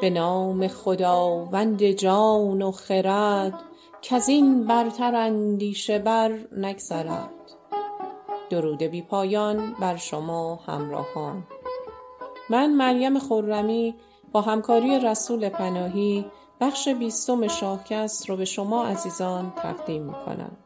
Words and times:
به 0.00 0.10
نام 0.10 0.68
خداوند 0.68 1.84
جان 1.84 2.62
و 2.62 2.70
خرد 2.70 3.54
کز 4.02 4.28
این 4.28 4.64
برتر 4.64 5.14
اندیشه 5.14 5.98
بر 5.98 6.38
نگذرد. 6.56 7.30
درود 8.50 8.82
بی 8.82 9.02
پایان 9.02 9.74
بر 9.80 9.96
شما 9.96 10.56
همراهان. 10.56 11.42
من 12.50 12.72
مریم 12.74 13.18
خرمی 13.18 13.94
با 14.32 14.40
همکاری 14.40 14.98
رسول 14.98 15.48
پناهی 15.48 16.24
بخش 16.60 16.88
بیستم 16.88 17.48
شاهکست 17.48 18.30
رو 18.30 18.36
به 18.36 18.44
شما 18.44 18.84
عزیزان 18.84 19.52
تقدیم 19.56 20.02
می 20.02 20.12
کنم 20.12 20.56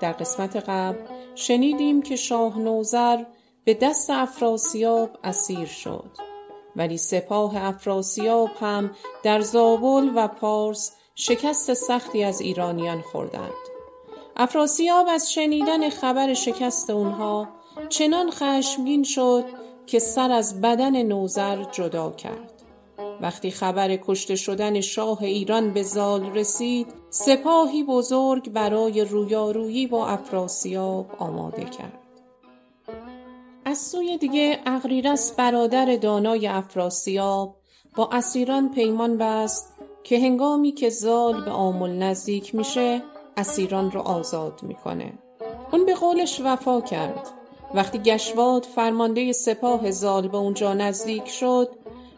در 0.00 0.12
قسمت 0.12 0.56
قبل 0.56 0.98
شنیدیم 1.34 2.02
که 2.02 2.16
شاه 2.16 2.58
نوذر 2.58 3.24
به 3.64 3.74
دست 3.74 4.10
افراسیاب 4.10 5.18
اسیر 5.24 5.66
شد 5.66 6.10
ولی 6.76 6.98
سپاه 6.98 7.56
افراسیاب 7.56 8.50
هم 8.60 8.90
در 9.22 9.40
زابل 9.40 10.10
و 10.14 10.28
پارس 10.28 10.92
شکست 11.14 11.74
سختی 11.74 12.24
از 12.24 12.40
ایرانیان 12.40 13.00
خوردند. 13.00 13.52
افراسیاب 14.36 15.06
از 15.10 15.32
شنیدن 15.32 15.90
خبر 15.90 16.34
شکست 16.34 16.90
اونها 16.90 17.48
چنان 17.88 18.30
خشمگین 18.30 19.02
شد 19.02 19.44
که 19.86 19.98
سر 19.98 20.32
از 20.32 20.60
بدن 20.60 21.02
نوذر 21.02 21.64
جدا 21.64 22.10
کرد. 22.10 22.55
وقتی 23.20 23.50
خبر 23.50 23.96
کشته 23.96 24.36
شدن 24.36 24.80
شاه 24.80 25.22
ایران 25.22 25.72
به 25.72 25.82
زال 25.82 26.26
رسید 26.34 26.86
سپاهی 27.10 27.84
بزرگ 27.84 28.52
برای 28.52 29.04
رویارویی 29.04 29.86
با 29.86 30.06
افراسیاب 30.06 31.06
آماده 31.18 31.64
کرد. 31.64 31.98
از 33.64 33.78
سوی 33.78 34.18
دیگه 34.18 34.58
اغریرث 34.66 35.32
برادر 35.32 35.96
دانای 35.96 36.46
افراسیاب 36.46 37.56
با 37.96 38.08
اسیران 38.12 38.70
پیمان 38.70 39.18
بست 39.18 39.74
که 40.04 40.18
هنگامی 40.18 40.72
که 40.72 40.90
زال 40.90 41.44
به 41.44 41.50
آمل 41.50 41.90
نزدیک 41.90 42.54
میشه 42.54 43.02
اسیران 43.36 43.90
رو 43.90 44.00
آزاد 44.00 44.60
می‌کنه. 44.62 45.12
اون 45.72 45.86
به 45.86 45.94
قولش 45.94 46.40
وفا 46.44 46.80
کرد. 46.80 47.30
وقتی 47.74 47.98
گشواد 47.98 48.62
فرمانده 48.62 49.32
سپاه 49.32 49.90
زال 49.90 50.28
به 50.28 50.36
اونجا 50.36 50.74
نزدیک 50.74 51.28
شد 51.28 51.68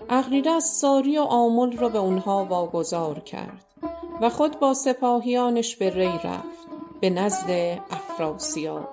اغریرث 0.08 0.80
ساری 0.80 1.18
و 1.18 1.22
آمل 1.22 1.76
را 1.76 1.88
به 1.88 1.98
اونها 1.98 2.44
واگذار 2.44 3.20
کرد 3.20 3.66
و 4.20 4.28
خود 4.30 4.60
با 4.60 4.74
سپاهیانش 4.74 5.76
به 5.76 5.90
ری 5.90 6.20
رفت 6.24 6.68
به 7.00 7.10
نزد 7.10 7.80
افراسیاب. 7.90 8.88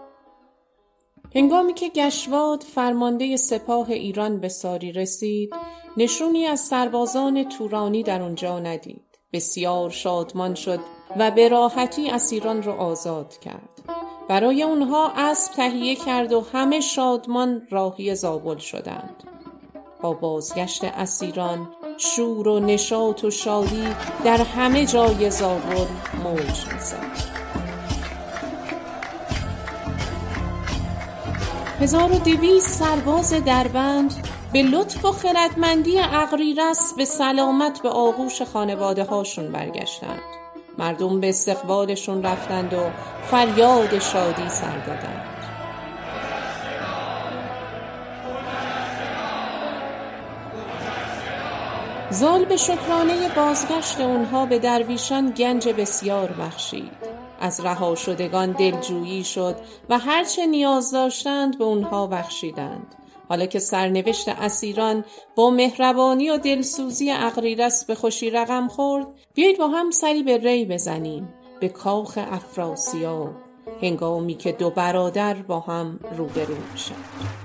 هنگامی 1.35 1.73
که 1.73 1.89
گشواد 1.89 2.63
فرمانده 2.63 3.37
سپاه 3.37 3.89
ایران 3.89 4.39
به 4.39 4.49
ساری 4.49 4.91
رسید 4.91 5.55
نشونی 5.97 6.45
از 6.45 6.59
سربازان 6.59 7.43
تورانی 7.43 8.03
در 8.03 8.21
آنجا 8.21 8.59
ندید. 8.59 9.05
بسیار 9.33 9.89
شادمان 9.89 10.55
شد 10.55 10.79
و 11.17 11.31
به 11.31 11.49
راحتی 11.49 12.09
اسیران 12.09 12.63
را 12.63 12.75
آزاد 12.75 13.39
کرد. 13.39 13.69
برای 14.27 14.63
اونها 14.63 15.11
اسب 15.15 15.53
تهیه 15.53 15.95
کرد 15.95 16.33
و 16.33 16.41
همه 16.41 16.79
شادمان 16.79 17.67
راهی 17.69 18.15
زابل 18.15 18.57
شدند. 18.57 19.34
با 20.05 20.13
بازگشت 20.13 20.83
اسیران 20.83 21.67
شور 21.97 22.47
و 22.47 22.59
نشاط 22.59 23.23
و 23.23 23.31
شادی 23.31 23.87
در 24.25 24.37
همه 24.41 24.85
جای 24.85 25.29
زابل 25.29 25.85
موج 26.23 26.65
می‌زد. 26.73 26.97
هزار 31.81 32.11
و 32.11 32.19
دویست 32.19 32.83
سرباز 32.83 33.33
دربند 33.33 34.27
به 34.53 34.63
لطف 34.63 35.05
و 35.05 35.11
خردمندی 35.11 35.99
اغریرث 35.99 36.93
به 36.93 37.05
سلامت 37.05 37.81
به 37.81 37.89
آغوش 37.89 38.41
خانواده 38.41 39.03
هاشون 39.03 39.51
برگشتند. 39.51 40.21
مردم 40.77 41.19
به 41.19 41.29
استقبالشون 41.29 42.23
رفتند 42.23 42.73
و 42.73 42.89
فریاد 43.31 43.99
شادی 43.99 44.49
سر 44.49 44.77
دادند. 44.77 45.34
زال 52.15 52.45
به 52.45 52.57
شکرانه 52.57 53.35
بازگشت 53.35 54.01
اونها 54.01 54.45
به 54.45 54.59
درویشان 54.59 55.29
گنج 55.31 55.69
بسیار 55.69 56.31
بخشید. 56.31 56.91
از 57.39 57.59
رها 57.59 57.95
شدگان 57.95 58.51
دلجویی 58.51 59.23
شد 59.23 59.55
و 59.89 59.97
هرچه 59.97 60.45
نیاز 60.45 60.91
داشتند 60.91 61.57
به 61.57 61.63
اونها 61.63 62.07
بخشیدند. 62.07 62.95
حالا 63.29 63.45
که 63.45 63.59
سرنوشت 63.59 64.29
اسیران 64.29 65.05
با 65.35 65.49
مهربانی 65.49 66.29
و 66.29 66.37
دلسوزی 66.37 67.11
اغریرث 67.11 67.85
به 67.85 67.95
خوشی 67.95 68.29
رقم 68.29 68.67
خورد 68.67 69.07
بیایید 69.33 69.57
با 69.57 69.67
هم 69.67 69.91
سری 69.91 70.23
به 70.23 70.37
ری 70.37 70.65
بزنیم 70.65 71.33
به 71.59 71.69
کاخ 71.69 72.17
افراسیاب. 72.31 73.29
هنگامی 73.81 74.33
که 74.33 74.51
دو 74.51 74.69
برادر 74.69 75.33
با 75.33 75.59
هم 75.59 75.99
روبرو 76.17 76.55
میشند 76.73 77.44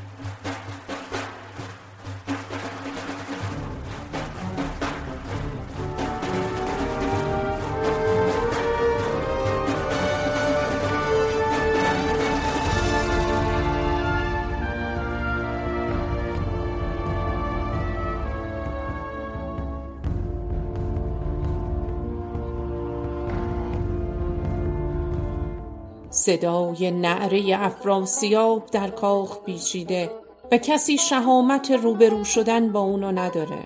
صدای 26.20 26.90
نعره 26.90 27.56
افراسیاب 27.58 28.66
در 28.66 28.90
کاخ 28.90 29.38
پیچیده 29.44 30.10
و 30.52 30.58
کسی 30.58 30.98
شهامت 30.98 31.70
روبرو 31.70 32.24
شدن 32.24 32.72
با 32.72 32.80
اونو 32.80 33.12
نداره. 33.12 33.58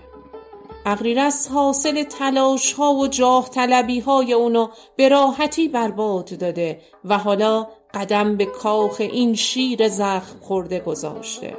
اغریرث 0.86 1.48
حاصل 1.48 2.02
تلاش 2.02 2.72
ها 2.72 2.94
و 2.94 3.06
جاه 3.06 3.50
طلبی 3.50 4.00
های 4.00 4.32
اونو 4.32 4.68
به 4.96 5.08
راحتی 5.08 5.68
برباد 5.68 6.38
داده 6.38 6.80
و 7.04 7.18
حالا 7.18 7.66
قدم 7.94 8.36
به 8.36 8.44
کاخ 8.44 8.96
این 9.00 9.34
شیر 9.34 9.88
زخم 9.88 10.40
خورده 10.40 10.80
گذاشته. 10.80 11.56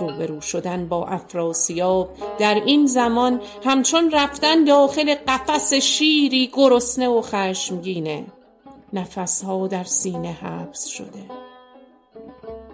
روبرو 0.00 0.40
شدن 0.40 0.88
با 0.88 1.06
افراسیاب 1.06 2.08
در 2.38 2.54
این 2.54 2.86
زمان 2.86 3.40
همچون 3.64 4.10
رفتن 4.10 4.64
داخل 4.64 5.14
قفس 5.14 5.74
شیری 5.74 6.50
گرسنه 6.52 7.08
و 7.08 7.22
خشمگینه. 7.22 8.24
نفسها 8.94 9.66
در 9.66 9.84
سینه 9.84 10.32
حبس 10.32 10.86
شده. 10.86 11.24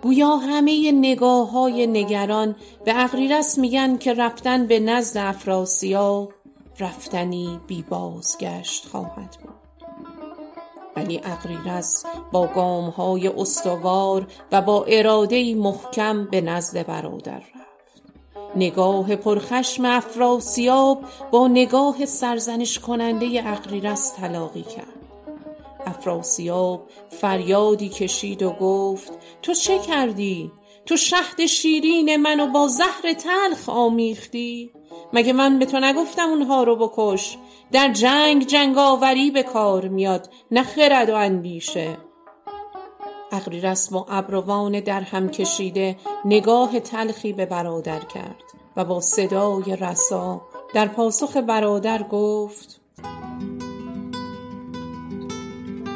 گویا 0.02 0.36
همه 0.36 0.92
نگاه 0.92 1.50
های 1.50 1.86
نگران 1.86 2.56
به 2.84 3.04
اغریرث 3.04 3.58
میگن 3.58 3.96
که 3.96 4.14
رفتن 4.14 4.66
به 4.66 4.80
نزد 4.80 5.18
افراسیاب 5.18 6.32
رفتنی 6.78 7.60
بی 7.66 7.82
بازگشت 7.82 8.86
خواهد 8.86 9.36
بود. 9.42 9.54
ولی 10.96 11.20
اغریرث 11.24 12.04
با 12.32 12.46
گام 12.46 12.90
های 12.90 13.28
استوار 13.28 14.26
و 14.52 14.62
با 14.62 14.84
اراده 14.84 15.54
محکم 15.54 16.24
به 16.24 16.40
نزد 16.40 16.86
برادر 16.86 17.36
رفت. 17.36 17.60
نگاه 18.56 19.16
پرخشم 19.16 19.84
افراسیاب 19.84 21.04
با 21.30 21.48
نگاه 21.48 22.06
سرزنش 22.06 22.78
کننده 22.78 23.42
اغریرث 23.44 24.12
تلاقی 24.12 24.62
کرد. 24.62 24.99
افراسیاب 25.90 26.90
فریادی 27.08 27.88
کشید 27.88 28.42
و 28.42 28.50
گفت 28.50 29.12
تو 29.42 29.54
چه 29.54 29.78
کردی؟ 29.78 30.52
تو 30.86 30.96
شهد 30.96 31.46
شیرین 31.46 32.16
منو 32.16 32.46
با 32.46 32.68
زهر 32.68 33.12
تلخ 33.12 33.68
آمیختی؟ 33.68 34.70
مگه 35.12 35.32
من 35.32 35.58
به 35.58 35.66
تو 35.66 35.80
نگفتم 35.80 36.28
اونها 36.28 36.62
رو 36.62 36.76
بکش؟ 36.76 37.36
در 37.72 37.92
جنگ 37.92 38.46
جنگاوری 38.46 39.30
به 39.30 39.42
کار 39.42 39.88
میاد 39.88 40.30
نه 40.50 40.62
خرد 40.62 41.10
و 41.10 41.14
اندیشه. 41.14 41.98
اغریرث 43.32 43.92
با 43.92 44.06
ابروان 44.08 44.80
در 44.80 45.00
هم 45.00 45.28
کشیده 45.28 45.96
نگاه 46.24 46.80
تلخی 46.80 47.32
به 47.32 47.46
برادر 47.46 48.00
کرد 48.00 48.42
و 48.76 48.84
با 48.84 49.00
صدای 49.00 49.76
رسا 49.76 50.42
در 50.74 50.88
پاسخ 50.88 51.36
برادر 51.36 52.02
گفت 52.02 52.80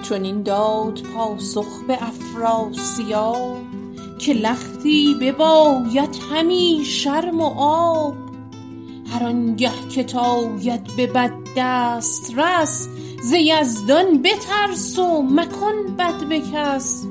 چنین 0.08 0.42
داد 0.42 1.02
پاسخ 1.02 1.82
به 1.88 1.98
افراسیاب 2.02 3.56
که 4.18 4.32
لختی 4.32 5.16
بباید 5.20 6.18
همی 6.32 6.82
شرم 6.84 7.40
و 7.40 7.50
آب. 7.58 8.14
هر 9.12 9.24
آنگه 9.24 9.70
که 9.90 10.04
تاید 10.04 10.96
به 10.96 11.06
بد 11.06 11.32
دسترس 11.56 12.88
ز 13.22 13.32
یزدان 13.32 14.22
بترس 14.22 14.98
و 14.98 15.22
مکن 15.22 15.96
بد 15.98 16.28
به 16.28 16.40
کس. 16.40 17.06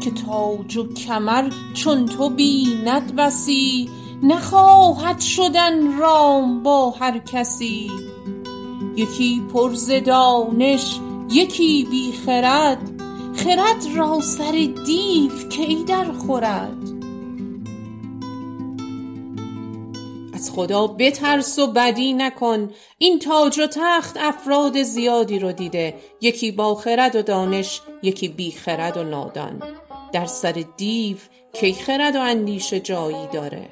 که 0.00 0.10
تاج 0.10 0.76
و 0.76 0.92
کمر 0.94 1.50
چون 1.74 2.06
تو 2.06 2.30
بیند 2.30 3.16
بسی 3.16 3.90
نخواهد 4.22 5.20
شدن 5.20 5.98
رام 5.98 6.62
با 6.62 6.90
هر 6.90 7.18
کسی. 7.18 7.90
یکی 8.96 9.42
پر 9.52 9.74
ز 9.74 9.90
دانش 9.90 11.00
یکی 11.30 11.86
بی 11.90 12.12
خرد 12.12 12.78
خرد 13.36 13.96
را 13.96 14.20
سر 14.20 14.68
دیو 14.86 15.48
کی 15.48 15.84
در 15.84 16.04
خورد؟ 16.04 16.76
از 20.34 20.50
خدا 20.50 20.86
بترس 20.86 21.58
و 21.58 21.66
بدی 21.66 22.12
نکن 22.12 22.70
این 22.98 23.18
تاج 23.18 23.58
و 23.58 23.66
تخت 23.66 24.16
افراد 24.20 24.82
زیادی 24.82 25.38
رو 25.38 25.52
دیده 25.52 25.94
یکی 26.20 26.52
با 26.52 26.74
خرد 26.74 27.16
و 27.16 27.22
دانش 27.22 27.80
یکی 28.02 28.28
بی 28.28 28.50
خرد 28.50 28.96
و 28.96 29.02
نادان. 29.04 29.62
در 30.12 30.26
سر 30.26 30.64
دیو 30.76 31.16
کی 31.52 31.72
خرد 31.72 32.16
و 32.16 32.20
اندیشه 32.20 32.80
جایی 32.80 33.26
داره؟ 33.32 33.68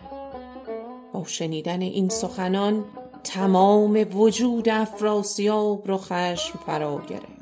با 1.13 1.25
شنیدن 1.27 1.83
این 1.83 2.09
سخنان 2.09 2.85
تمام 3.25 4.07
وجود 4.17 4.69
افراسیاب 4.69 5.89
رو 5.89 5.99
خشم 5.99 6.59
فرا 6.67 7.03
گرفت. 7.09 7.34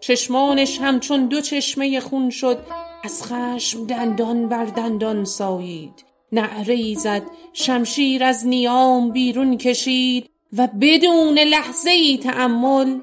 چشمانش 0.00 0.80
همچون 0.80 1.26
دو 1.26 1.40
چشمه 1.40 2.00
خون 2.00 2.30
شد 2.30 2.58
از 3.04 3.22
خشم 3.22 3.86
دندان 3.86 4.48
بر 4.48 4.64
دندان 4.64 5.24
سایید. 5.24 6.04
نعره 6.32 6.74
ای 6.74 6.94
زد 6.94 7.22
شمشیر 7.52 8.24
از 8.24 8.46
نیام 8.46 9.10
بیرون 9.10 9.56
کشید 9.56 10.30
و 10.56 10.68
بدون 10.80 11.38
لحظه 11.38 11.90
ای 11.90 12.18
تأمل 12.18 12.98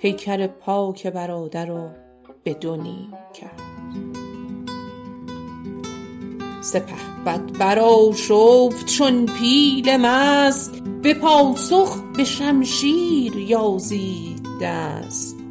پیکر 0.00 0.46
پاک 0.46 1.06
برادر 1.06 1.66
رو 1.66 1.88
به 2.44 2.54
دو 2.54 2.76
نیم 2.76 3.12
کرد. 3.40 3.60
سپهبد 6.60 7.58
برآشفت 7.58 8.86
چون 8.86 9.26
پیل 9.26 9.96
مست 9.96 10.82
به 11.02 11.14
پاسخ 11.14 12.02
به 12.16 12.24
شمشیر 12.24 13.36
یازید 13.36 14.46
دست. 14.62 15.43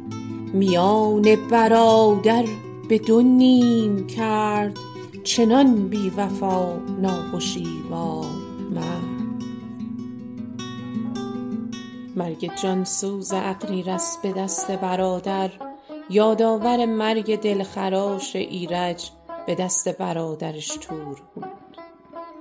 میان 0.54 1.36
برادر 1.50 2.44
به 2.88 2.98
دو 2.98 3.22
نیم 3.22 4.06
کرد 4.06 4.78
چنان 5.24 5.88
بی 5.88 6.12
وفا 6.16 6.76
ناهشیوار 6.76 8.26
مرد. 8.70 9.14
مرگ 12.16 12.50
جانسوز 12.62 13.32
اغریرث 13.32 14.16
به 14.16 14.32
دست 14.32 14.70
برادر 14.70 15.50
یادآور 16.10 16.86
مرگ 16.86 17.40
دلخراش 17.40 18.36
ایرج 18.36 19.10
به 19.46 19.54
دست 19.54 19.88
برادرش 19.98 20.68
تور 20.68 21.22
بود. 21.34 21.44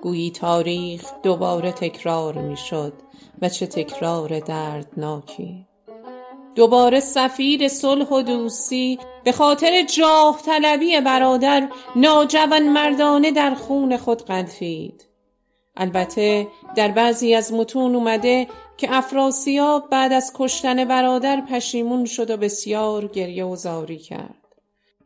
گویی 0.01 0.31
تاریخ 0.31 1.03
دوباره 1.23 1.71
تکرار 1.71 2.37
می 2.37 2.57
شد 2.57 2.93
و 3.41 3.49
چه 3.49 3.67
تکرار 3.67 4.39
دردناکی. 4.39 5.67
دوباره 6.55 6.99
سفیر 6.99 7.67
صلح 7.67 8.07
و 8.09 8.21
دوستی 8.21 8.99
به 9.23 9.31
خاطر 9.31 9.81
جاه 9.81 10.41
طلبی 10.45 11.01
برادر 11.01 11.69
ناجوانمردانه 11.95 13.31
در 13.31 13.53
خون 13.53 13.97
خود 13.97 14.25
غلتید 14.25 15.07
البته 15.77 16.47
در 16.75 16.91
بعضی 16.91 17.35
از 17.35 17.53
متون 17.53 17.95
اومده 17.95 18.47
که 18.77 18.87
افراسیاب 18.91 19.89
بعد 19.89 20.13
از 20.13 20.31
کشتن 20.35 20.85
برادر 20.85 21.41
پشیمون 21.41 22.05
شد 22.05 22.29
و 22.29 22.37
بسیار 22.37 23.07
گریه 23.07 23.45
و 23.45 23.55
زاری 23.55 23.97
کرد. 23.97 24.43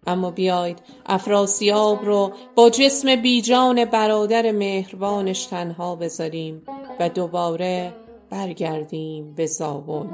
اما 0.07 0.31
بیاید 0.31 0.79
افراسیاب 1.05 2.05
رو 2.05 2.31
با 2.55 2.69
جسم 2.69 3.15
بیجان 3.15 3.85
برادر 3.85 4.51
مهربانش 4.51 5.45
تنها 5.45 5.95
بذاریم 5.95 6.63
و 6.99 7.09
دوباره 7.09 7.93
برگردیم 8.29 9.33
به 9.33 9.45
زابل. 9.45 10.07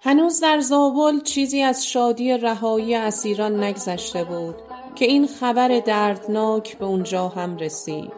هنوز 0.00 0.40
در 0.40 0.60
زابل 0.60 1.20
چیزی 1.20 1.62
از 1.62 1.86
شادی 1.86 2.32
رهایی 2.32 2.94
اسیران 2.94 3.64
نگذشته 3.64 4.24
بود 4.24 4.54
که 4.94 5.04
این 5.04 5.26
خبر 5.26 5.80
دردناک 5.80 6.78
به 6.78 6.84
اونجا 6.84 7.28
هم 7.28 7.56
رسید. 7.56 8.12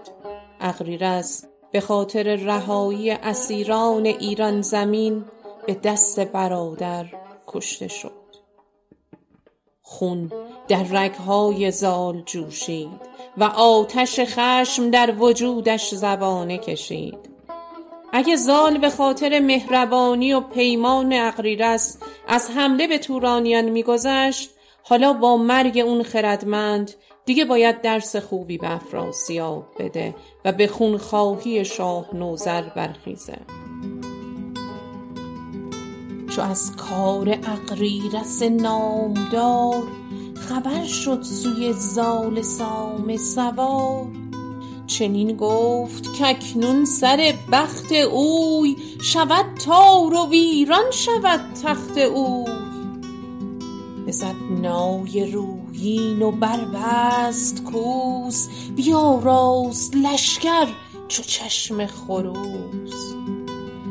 اغریرث 0.60 1.44
به 1.72 1.80
خاطر 1.80 2.22
رهایی 2.22 3.10
اسیران 3.10 4.06
ایران 4.06 4.62
زمین 4.62 5.24
به 5.66 5.74
دست 5.74 6.20
برادر 6.20 7.06
کشته 7.46 7.88
شد. 7.88 8.12
خون 9.82 10.32
در 10.68 10.82
رگهای 10.82 11.70
زال 11.70 12.22
جوشید 12.26 13.00
و 13.36 13.44
آتش 13.44 14.20
خشم 14.20 14.90
در 14.90 15.14
وجودش 15.18 15.94
زبانه 15.94 16.58
کشید. 16.58 17.27
اگه 18.12 18.36
زال 18.36 18.78
به 18.78 18.90
خاطر 18.90 19.40
مهربانی 19.40 20.32
و 20.32 20.40
پیمان 20.40 21.12
اغریرث 21.12 21.96
از 22.28 22.50
حمله 22.50 22.86
به 22.86 22.98
تورانیان 22.98 23.64
میگذشت 23.64 24.50
حالا 24.82 25.12
با 25.12 25.36
مرگ 25.36 25.78
اون 25.78 26.02
خردمند 26.02 26.94
دیگه 27.24 27.44
باید 27.44 27.80
درس 27.80 28.16
خوبی 28.16 28.58
به 28.58 28.72
افراسیاب 28.72 29.64
بده 29.78 30.14
و 30.44 30.52
به 30.52 30.66
خونخواهی 30.66 31.64
شاه 31.64 32.14
نوذر 32.14 32.62
برخیزه. 32.62 33.38
چو 36.36 36.42
از 36.42 36.76
کار 36.76 37.38
اغریرث 37.46 38.42
نامدار 38.42 39.82
خبر 40.34 40.84
شد 40.84 41.22
سوی 41.22 41.72
زال 41.72 42.42
سام 42.42 43.16
سوار. 43.16 44.27
چنین 44.88 45.36
گفت 45.36 46.18
کاکنون 46.18 46.84
سر 46.84 47.34
بخت 47.52 47.92
اوی 47.92 48.76
شود 49.02 49.46
تار 49.66 50.14
و 50.14 50.28
ویران 50.30 50.90
شود 50.90 51.40
تخت 51.62 51.98
اوی. 51.98 52.52
بزد 54.06 54.34
نای 54.62 55.32
رویین 55.32 56.22
و 56.22 56.30
بربست 56.30 57.64
کوس 57.64 58.48
بیاراست 58.76 59.96
لشکر 59.96 60.66
چو 61.08 61.22
چشم 61.22 61.86
خروس. 61.86 63.14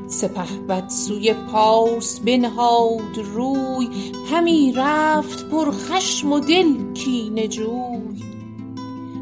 سپهبد 0.07 0.89
سوی 0.89 1.33
پارس 1.33 2.19
بنهاد 2.19 3.17
روی 3.33 3.89
همی 4.31 4.73
رفت 4.75 5.49
پر 5.49 5.71
خشم 5.71 6.31
و 6.31 6.39
دل 6.39 6.93
کینه 6.93 7.47
جوی. 7.47 8.26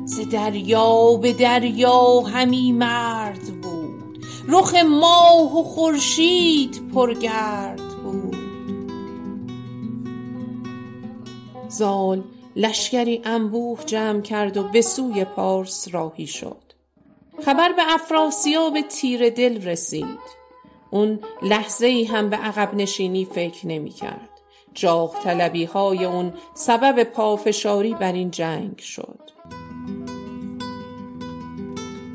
ز 0.06 0.20
دریا 0.20 1.16
به 1.16 1.34
دریا 1.34 2.20
همی 2.20 2.72
مرد 2.72 3.62
بود. 3.62 4.26
رخ 4.48 4.76
ماه 4.76 5.60
و 5.60 5.64
خورشید 5.64 6.92
پرگرد 6.94 7.82
بود. 8.04 8.36
زال 11.70 12.24
لشکری 12.56 13.22
انبوه 13.24 13.86
جمع 13.86 14.22
کرد 14.22 14.58
و 14.58 14.64
به 14.64 14.82
سوی 14.82 15.26
پارس 15.26 15.88
راهی 15.92 16.28
شد. 16.28 16.62
خبر 17.46 17.72
به 17.72 17.94
افراسیاب 17.94 18.82
تیره 18.82 19.30
دل 19.30 19.62
رسید. 19.62 20.20
اون 20.92 21.20
لحظه 21.42 21.88
ای 21.88 22.04
هم 22.04 22.30
به 22.30 22.38
عقب 22.38 22.76
نشینی 22.76 23.26
فکر 23.26 23.68
نمی 23.68 23.90
کرد. 23.90 24.30
جاه 24.74 25.20
طلبی 25.24 25.66
های 25.66 26.06
اون 26.06 26.34
سبب 26.54 27.04
پافشاری 27.04 27.94
بر 27.94 28.14
این 28.14 28.32
جنگ 28.32 28.80
شد. 28.80 29.20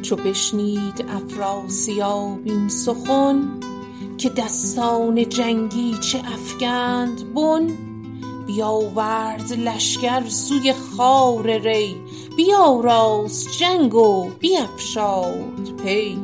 چو 0.02 0.16
بشنید 0.16 1.04
افراسیاب 1.08 2.38
این 2.44 2.68
سخن 2.68 3.60
که 4.18 4.28
دستان 4.28 5.28
جنگی 5.28 5.94
چه 6.00 6.18
افگند 6.18 7.34
بن؟ 7.34 7.66
بیاورد 8.46 9.52
لشکر 9.52 10.28
سوی 10.28 10.72
خوار 10.72 11.58
ری 11.58 11.96
بیاراست 12.36 13.58
جنگ 13.58 13.94
و 13.94 14.30
بیفشارد 14.38 15.76
پی. 15.84 16.18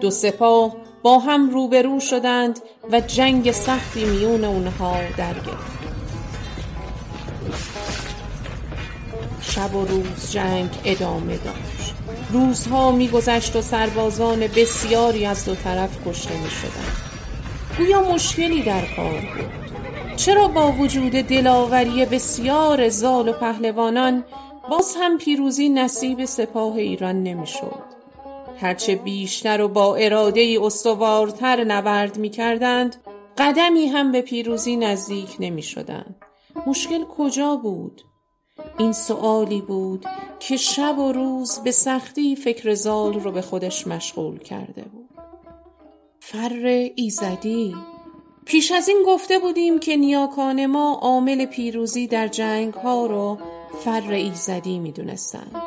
دو 0.00 0.10
سپاه 0.10 0.76
با 1.02 1.18
هم 1.18 1.50
روبرو 1.50 2.00
شدند 2.00 2.58
و 2.92 3.00
جنگ 3.00 3.52
سختی 3.52 4.04
میون 4.04 4.44
اونها 4.44 4.96
در 5.16 5.34
شب 9.54 9.74
و 9.74 9.84
روز 9.84 10.30
جنگ 10.30 10.70
ادامه 10.84 11.36
داشت. 11.36 11.94
روزها 12.32 12.90
میگذشت 12.90 13.56
و 13.56 13.62
سربازان 13.62 14.40
بسیاری 14.40 15.26
از 15.26 15.44
دو 15.44 15.54
طرف 15.54 16.08
کشته 16.08 16.42
می‌شدند. 16.42 16.96
گویا 17.78 18.12
مشکلی 18.14 18.62
در 18.62 18.86
کار 18.96 19.12
بود. 19.12 20.16
چرا 20.16 20.48
با 20.48 20.72
وجود 20.72 21.12
دلاوری 21.12 22.06
بسیار 22.06 22.88
زال 22.88 23.28
و 23.28 23.32
پهلوانان 23.32 24.24
باز 24.70 24.96
هم 25.00 25.18
پیروزی 25.18 25.68
نصیب 25.68 26.24
سپاه 26.24 26.76
ایران 26.76 27.22
نمی‌شد؟ 27.22 27.84
هرچه 28.60 28.96
بیشتر 28.96 29.60
و 29.60 29.68
با 29.68 29.96
اراده 29.96 30.58
استوارتر 30.62 31.64
نبرد 31.64 32.18
می 32.18 32.30
کردند 32.30 32.96
قدمی 33.38 33.86
هم 33.86 34.12
به 34.12 34.20
پیروزی 34.20 34.76
نزدیک 34.76 35.36
نمی 35.40 35.62
شدند. 35.62 36.16
مشکل 36.66 37.04
کجا 37.04 37.56
بود؟ 37.56 38.02
این 38.78 38.92
سؤالی 38.92 39.60
بود 39.60 40.06
که 40.40 40.56
شب 40.56 40.98
و 40.98 41.12
روز 41.12 41.58
به 41.58 41.70
سختی 41.70 42.36
فکر 42.36 42.74
زال 42.74 43.14
رو 43.20 43.32
به 43.32 43.42
خودش 43.42 43.86
مشغول 43.86 44.38
کرده 44.38 44.82
بود 44.82 45.08
فر 46.20 46.90
ایزدی 46.96 47.74
پیش 48.44 48.72
از 48.72 48.88
این 48.88 49.04
گفته 49.06 49.38
بودیم 49.38 49.78
که 49.78 49.96
نیاکان 49.96 50.66
ما 50.66 50.98
عامل 51.02 51.46
پیروزی 51.46 52.06
در 52.06 52.28
جنگ 52.28 52.74
ها 52.74 53.06
رو 53.06 53.38
فر 53.84 54.12
ایزدی 54.12 54.78
می 54.78 54.92
دونستند. 54.92 55.62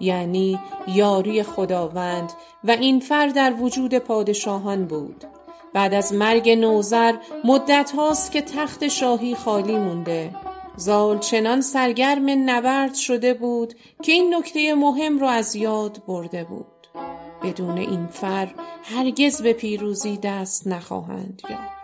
یعنی 0.00 0.58
یاری 0.88 1.42
خداوند 1.42 2.32
و 2.64 2.70
این 2.70 3.00
فر 3.00 3.26
در 3.26 3.52
وجود 3.60 3.98
پادشاهان 3.98 4.86
بود 4.86 5.24
بعد 5.72 5.94
از 5.94 6.12
مرگ 6.12 6.50
نوزر 6.50 7.14
مدت 7.44 7.90
هاست 7.96 8.32
که 8.32 8.42
تخت 8.42 8.88
شاهی 8.88 9.34
خالی 9.34 9.78
مونده 9.78 10.30
زال 10.76 11.18
چنان 11.18 11.60
سرگرم 11.60 12.50
نبرد 12.50 12.94
شده 12.94 13.34
بود 13.34 13.74
که 14.02 14.12
این 14.12 14.34
نکته 14.34 14.74
مهم 14.74 15.18
را 15.18 15.30
از 15.30 15.56
یاد 15.56 16.02
برده 16.06 16.44
بود. 16.44 16.66
بدون 17.42 17.78
این 17.78 18.06
فر 18.06 18.54
هرگز 18.82 19.42
به 19.42 19.52
پیروزی 19.52 20.16
دست 20.16 20.66
نخواهند 20.66 21.42
یافت. 21.50 21.74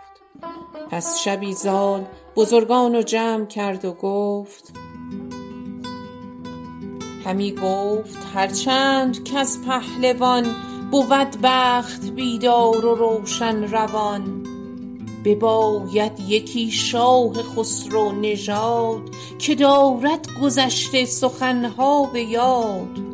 پس 0.91 1.19
شبی 1.19 1.53
زال 1.53 2.05
بزرگان 2.35 2.95
و 2.95 3.01
جمع 3.01 3.45
کرد 3.45 3.85
و 3.85 3.93
گفت 3.93 4.73
همی 7.25 7.51
گفت 7.51 8.17
هرچند 8.33 9.29
از 9.37 9.61
پهلوان 9.65 10.55
بود 10.91 11.37
بخت 11.43 12.09
بیدار 12.09 12.85
و 12.85 12.95
روشن 12.95 13.63
روان 13.63 14.40
بباید 15.25 16.19
یکی 16.27 16.71
شاه 16.71 17.33
خسرو 17.33 18.11
نژاد 18.11 19.01
که 19.39 19.55
دارد 19.55 20.27
گذشته 20.41 21.05
سخنها 21.05 22.05
به 22.13 22.21
یاد. 22.21 23.11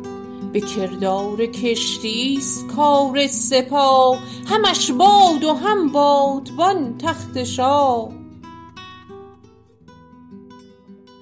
به 0.52 0.60
کردار 0.60 1.46
کشتیست 1.46 2.66
کار 2.66 3.26
سپاه 3.26 4.18
همش 4.46 4.90
باد 4.90 5.44
و 5.44 5.52
هم 5.52 5.92
بادبان 5.92 6.98
تخت 6.98 7.44
شاه. 7.44 8.08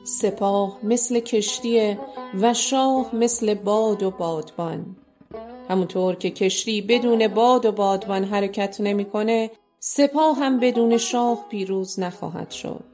سپاه 0.04 0.78
مثل 0.82 1.20
کشتیه 1.20 1.98
و 2.40 2.54
شاه 2.54 3.14
مثل 3.14 3.54
باد 3.54 4.02
و 4.02 4.10
بادبان. 4.10 4.96
همونطور 5.68 6.14
که 6.14 6.30
کشتی 6.30 6.82
بدون 6.82 7.28
باد 7.28 7.66
و 7.66 7.72
بادبان 7.72 8.24
حرکت 8.24 8.80
نمی‌کنه 8.80 9.50
سپاه 9.80 10.36
هم 10.36 10.60
بدون 10.60 10.98
شاه 10.98 11.46
پیروز 11.48 12.00
نخواهد 12.00 12.50
شد. 12.50 12.84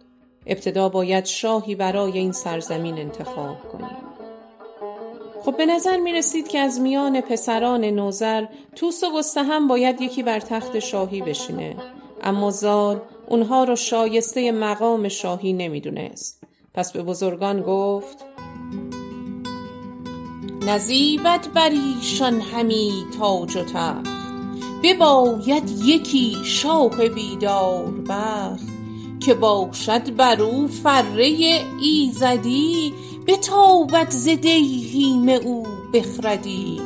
ابتدا 0.46 0.88
باید 0.88 1.26
شاهی 1.26 1.74
برای 1.74 2.18
این 2.18 2.32
سرزمین 2.32 2.98
انتخاب 2.98 3.68
کنیم. 3.72 3.96
خب 5.44 5.56
به 5.56 5.66
نظر 5.66 5.96
می 5.96 6.12
رسید 6.12 6.48
که 6.48 6.58
از 6.58 6.80
میان 6.80 7.20
پسران 7.20 7.84
نوزر 7.84 8.46
توس 8.76 9.04
و 9.04 9.40
هم 9.40 9.68
باید 9.68 10.00
یکی 10.00 10.22
بر 10.22 10.40
تخت 10.40 10.78
شاهی 10.78 11.22
بشینه. 11.22 11.76
اما 12.22 12.50
زال 12.50 13.00
اونها 13.28 13.64
رو 13.64 13.76
شایسته 13.76 14.52
مقام 14.52 15.08
شاهی 15.08 15.52
نمی‌دونست. 15.52 16.42
پس 16.74 16.92
به 16.92 17.02
بزرگان 17.02 17.62
گفت 17.62 18.24
نزیبت 20.66 21.48
بر 21.48 21.70
ایشان 21.70 22.40
همی 22.40 23.04
تاج 23.18 23.56
و 23.56 23.64
تخت. 23.64 24.21
بباید 24.82 25.70
یکی 25.84 26.36
شاه 26.44 27.08
بیدار 27.08 27.92
بخت 28.08 28.66
که 29.20 29.34
باشد 29.34 30.16
بر 30.16 30.42
او 30.42 30.68
فره 30.68 31.60
ایزدی 31.82 32.94
بتابد 33.26 34.10
ز 34.10 34.28
دیهیم 34.28 35.28
او 35.28 35.66
بخردی. 35.94 36.80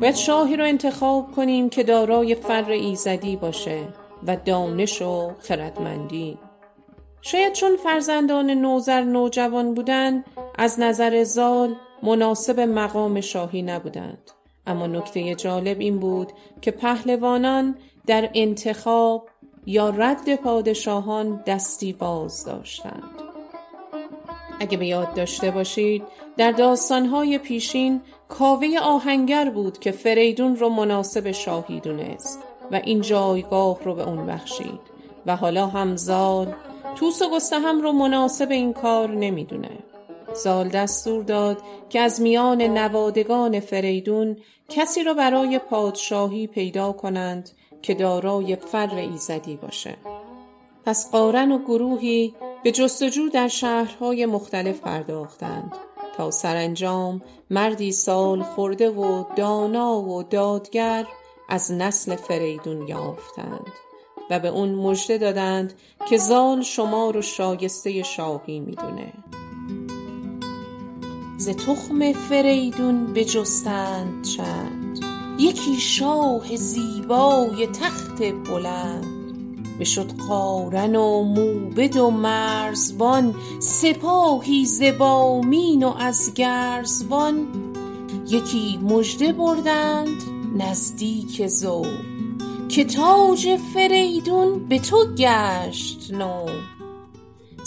باید 0.00 0.14
شاهی 0.14 0.56
رو 0.56 0.64
انتخاب 0.64 1.32
کنیم 1.36 1.68
که 1.68 1.82
دارای 1.82 2.34
فر 2.34 2.70
ایزدی 2.70 3.36
باشه 3.36 3.88
و 4.26 4.36
دانش 4.36 5.02
و 5.02 5.30
خردمندی. 5.40 6.38
شاید 7.22 7.52
چون 7.52 7.76
فرزندان 7.76 8.50
نوزر 8.50 9.00
نوجوان 9.00 9.74
بودند 9.74 10.24
از 10.58 10.80
نظر 10.80 11.24
زال 11.24 11.74
مناسب 12.02 12.60
مقام 12.60 13.20
شاهی 13.20 13.62
نبودند. 13.62 14.30
اما 14.68 14.86
نکته 14.86 15.34
جالب 15.34 15.80
این 15.80 15.98
بود 15.98 16.32
که 16.60 16.70
پهلوانان 16.70 17.76
در 18.06 18.30
انتخاب 18.34 19.28
یا 19.66 19.90
رد 19.90 20.34
پادشاهان 20.34 21.42
دستی 21.46 21.92
باز 21.92 22.44
داشتند. 22.44 23.02
اگه 24.60 24.76
به 24.76 24.86
یاد 24.86 25.14
داشته 25.14 25.50
باشید 25.50 26.02
در 26.36 26.52
داستانهای 26.52 27.38
پیشین 27.38 28.00
کاوه 28.28 28.68
آهنگر 28.82 29.50
بود 29.50 29.78
که 29.78 29.90
فریدون 29.90 30.56
رو 30.56 30.68
مناسب 30.68 31.30
شاهی 31.30 31.80
دونست 31.80 32.38
و 32.72 32.80
این 32.84 33.00
جایگاه 33.00 33.78
رو 33.84 33.94
به 33.94 34.08
اون 34.08 34.26
بخشید 34.26 34.80
و 35.26 35.36
حالا 35.36 35.66
هم 35.66 35.96
زال 35.96 36.54
توس 36.96 37.22
و 37.22 37.54
هم 37.54 37.80
رو 37.80 37.92
مناسب 37.92 38.50
این 38.50 38.72
کار 38.72 39.10
نمی‌دونه. 39.10 39.70
زال 40.34 40.68
دستور 40.68 41.22
داد 41.24 41.58
که 41.88 42.00
از 42.00 42.20
میان 42.20 42.62
نوادگان 42.62 43.60
فریدون 43.60 44.36
کسی 44.68 45.02
را 45.02 45.14
برای 45.14 45.58
پادشاهی 45.58 46.46
پیدا 46.46 46.92
کنند 46.92 47.50
که 47.82 47.94
دارای 47.94 48.56
فر 48.56 48.94
ایزدی 48.94 49.56
باشه. 49.56 49.96
پس 50.84 51.10
قارن 51.10 51.52
و 51.52 51.58
گروهی 51.58 52.34
به 52.62 52.72
جستجو 52.72 53.28
در 53.28 53.48
شهرهای 53.48 54.26
مختلف 54.26 54.80
پرداختند 54.80 55.72
تا 56.16 56.30
سرانجام 56.30 57.22
مردی 57.50 57.92
سال 57.92 58.42
خورده 58.42 58.90
و 58.90 59.24
دانا 59.36 60.00
و 60.00 60.22
دادگر 60.22 61.06
از 61.48 61.72
نسل 61.72 62.16
فریدون 62.16 62.88
یافتند 62.88 63.72
و 64.30 64.38
به 64.38 64.48
اون 64.48 64.74
مژده 64.74 65.18
دادند 65.18 65.72
که 66.08 66.18
زال 66.18 66.62
شما 66.62 67.10
رو 67.10 67.22
شایسته 67.22 68.02
شاهی 68.02 68.60
می‌دونه. 68.60 69.12
ز 71.38 71.48
تخم 71.48 72.12
فریدون 72.12 73.06
بجستند 73.06 74.24
چند. 74.24 74.98
یکی 75.38 75.76
شاه 75.76 76.56
زیبای 76.56 77.66
تخت 77.66 78.22
بلند. 78.22 79.04
بشد 79.80 80.12
قارن 80.28 80.96
و 80.96 81.22
موبد 81.22 81.96
و 81.96 82.10
مرزبان. 82.10 83.34
سپاهی 83.60 84.64
ز 84.64 84.82
و 85.00 85.84
از 85.98 86.34
گرزبان. 86.34 87.46
یکی 88.28 88.78
مژده 88.82 89.32
بردند 89.32 90.22
نزدیک 90.56 91.46
زو 91.46 91.82
که 92.68 92.84
تاج 92.84 93.56
فریدون 93.74 94.68
به 94.68 94.78
تو 94.78 95.06
گشت 95.18 96.10
نو 96.12 96.46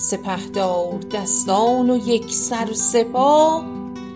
سپهدار 0.01 0.99
دستان 1.11 1.89
و 1.89 1.97
یکسر 2.07 2.73
سپاه 2.73 3.65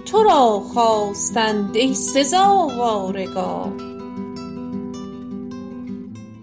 تو 0.05 0.23
را 0.23 0.59
خواستند 0.59 1.75
ای 1.75 1.93
سزاوارگاه 1.93 3.73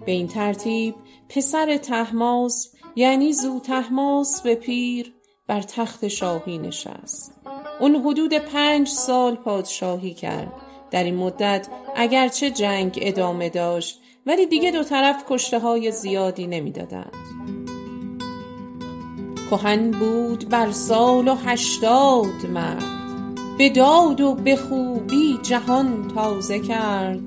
به 0.07 0.13
این 0.13 0.29
ترتیب 0.29 0.95
پسر 1.29 1.77
طهماسب 1.77 2.71
یعنی 2.97 3.33
زوطهماسب 3.33 4.55
پیر 4.55 5.15
بر 5.47 5.61
تخت 5.61 6.09
شاهی 6.09 6.59
نشست. 6.59 7.33
اون 7.81 7.97
حدود 7.97 8.35
پنج 8.35 8.89
سال 8.89 9.35
پادشاهی 9.35 10.15
کرد. 10.15 10.53
در 10.91 11.05
این 11.05 11.17
مدت 11.17 11.69
اگرچه 11.97 12.51
جنگ 12.51 12.99
ادامه 13.03 13.49
داشت 13.49 14.01
ولی 14.27 14.47
دیگه 14.47 14.71
دو 14.71 14.85
طرف 14.85 15.25
کشته 15.29 15.59
های 15.59 15.93
زیادی 15.93 16.47
نمی‌دادند. 16.47 17.62
کهن 19.53 19.91
بود 19.91 20.49
بر 20.49 20.71
سال 20.71 21.29
و 21.29 21.35
هشتاد 21.35 22.47
مرد. 22.53 22.85
به 23.59 23.69
داد 23.69 24.21
و 24.21 24.35
به 24.35 24.57
خوبی 24.57 25.39
جهان 25.43 26.09
تازه 26.15 26.59
کرد. 26.59 27.21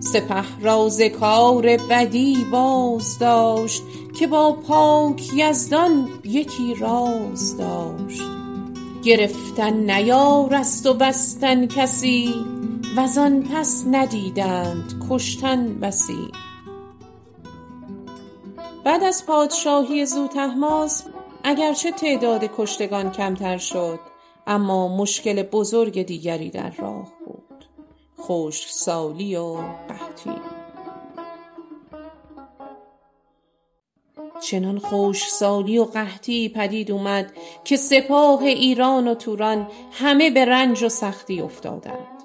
سپه 0.00 0.44
را 0.62 0.88
کار 1.20 1.76
بدی 1.76 2.46
باز 2.52 3.18
داشت 3.18 3.82
که 4.18 4.26
با 4.26 4.52
پاک 4.52 5.34
یزدان 5.34 6.08
یکی 6.24 6.74
راز 6.74 7.56
داشت. 7.56 8.22
گرفتن 9.04 9.90
نیارست 9.90 10.86
و 10.86 10.94
بستن 10.94 11.66
کسی 11.66 12.34
وزان 12.96 13.42
پس 13.42 13.84
ندیدند 13.90 15.06
کشتن 15.10 15.80
بسی. 15.80 16.28
بعد 18.84 19.04
از 19.04 19.26
پادشاهی 19.26 20.06
زوطهماسب 20.06 21.19
اگرچه 21.44 21.92
تعداد 21.92 22.50
کشتگان 22.56 23.12
کمتر 23.12 23.58
شد 23.58 24.00
اما 24.46 24.96
مشکل 24.96 25.42
بزرگ 25.42 26.02
دیگری 26.02 26.50
در 26.50 26.70
راه 26.70 27.12
بود. 27.26 27.64
خشکسالی 28.20 29.36
و 29.36 29.54
قحطی. 29.88 30.40
چنان 34.40 34.78
خشکسالی 34.78 35.78
و 35.78 35.84
قحطی 35.84 36.48
پدید 36.48 36.90
اومد 36.90 37.32
که 37.64 37.76
سپاه 37.76 38.42
ایران 38.42 39.08
و 39.08 39.14
توران 39.14 39.68
همه 39.92 40.30
به 40.30 40.44
رنج 40.44 40.82
و 40.82 40.88
سختی 40.88 41.40
افتادند. 41.40 42.22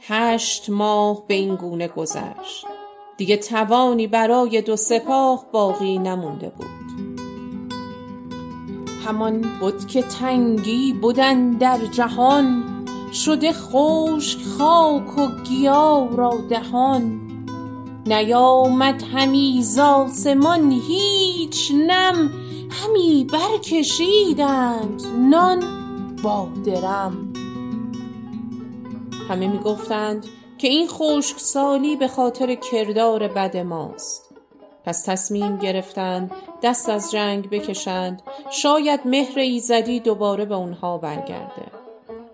هشت 0.00 0.70
ماه 0.70 1.26
به 1.26 1.34
این 1.34 1.54
گونه 1.54 1.88
گذشت. 1.88 2.66
دیگه 3.16 3.36
توانی 3.36 4.06
برای 4.06 4.62
دو 4.62 4.76
سپاه 4.76 5.46
باقی 5.52 5.98
نمونده 5.98 6.48
بود. 6.48 6.87
همان 9.08 9.40
بود 9.60 9.86
که 9.86 10.02
تنگی 10.02 10.92
بودن 10.92 11.50
در 11.50 11.78
جهان 11.78 12.64
شده 13.12 13.52
خشک 13.52 14.38
خاک 14.58 15.18
و 15.18 15.26
گیا 15.42 16.08
را 16.16 16.38
دهان. 16.48 17.20
نیامد 18.06 19.02
همی 19.02 19.62
ز 19.62 19.78
آسمان 19.78 20.70
هیچ 20.70 21.72
نم 21.74 22.30
همی 22.70 23.26
برکشیدند 23.32 25.02
نان 25.30 25.62
با 26.22 26.48
درم. 26.64 27.32
همه 29.28 29.48
می 29.48 29.58
گفتند 29.58 30.26
که 30.58 30.68
این 30.68 30.88
خشکسالی 30.88 31.96
به 31.96 32.08
خاطر 32.08 32.54
کردار 32.54 33.28
بد 33.28 33.56
ماست. 33.56 34.27
پس 34.88 35.02
تصمیم 35.02 35.56
گرفتند 35.56 36.30
دست 36.62 36.88
از 36.88 37.10
جنگ 37.10 37.50
بکشند. 37.50 38.22
شاید 38.50 39.00
مهر 39.04 39.38
ایزدی 39.38 40.00
دوباره 40.00 40.44
به 40.44 40.54
اونها 40.54 40.98
برگرده. 40.98 41.66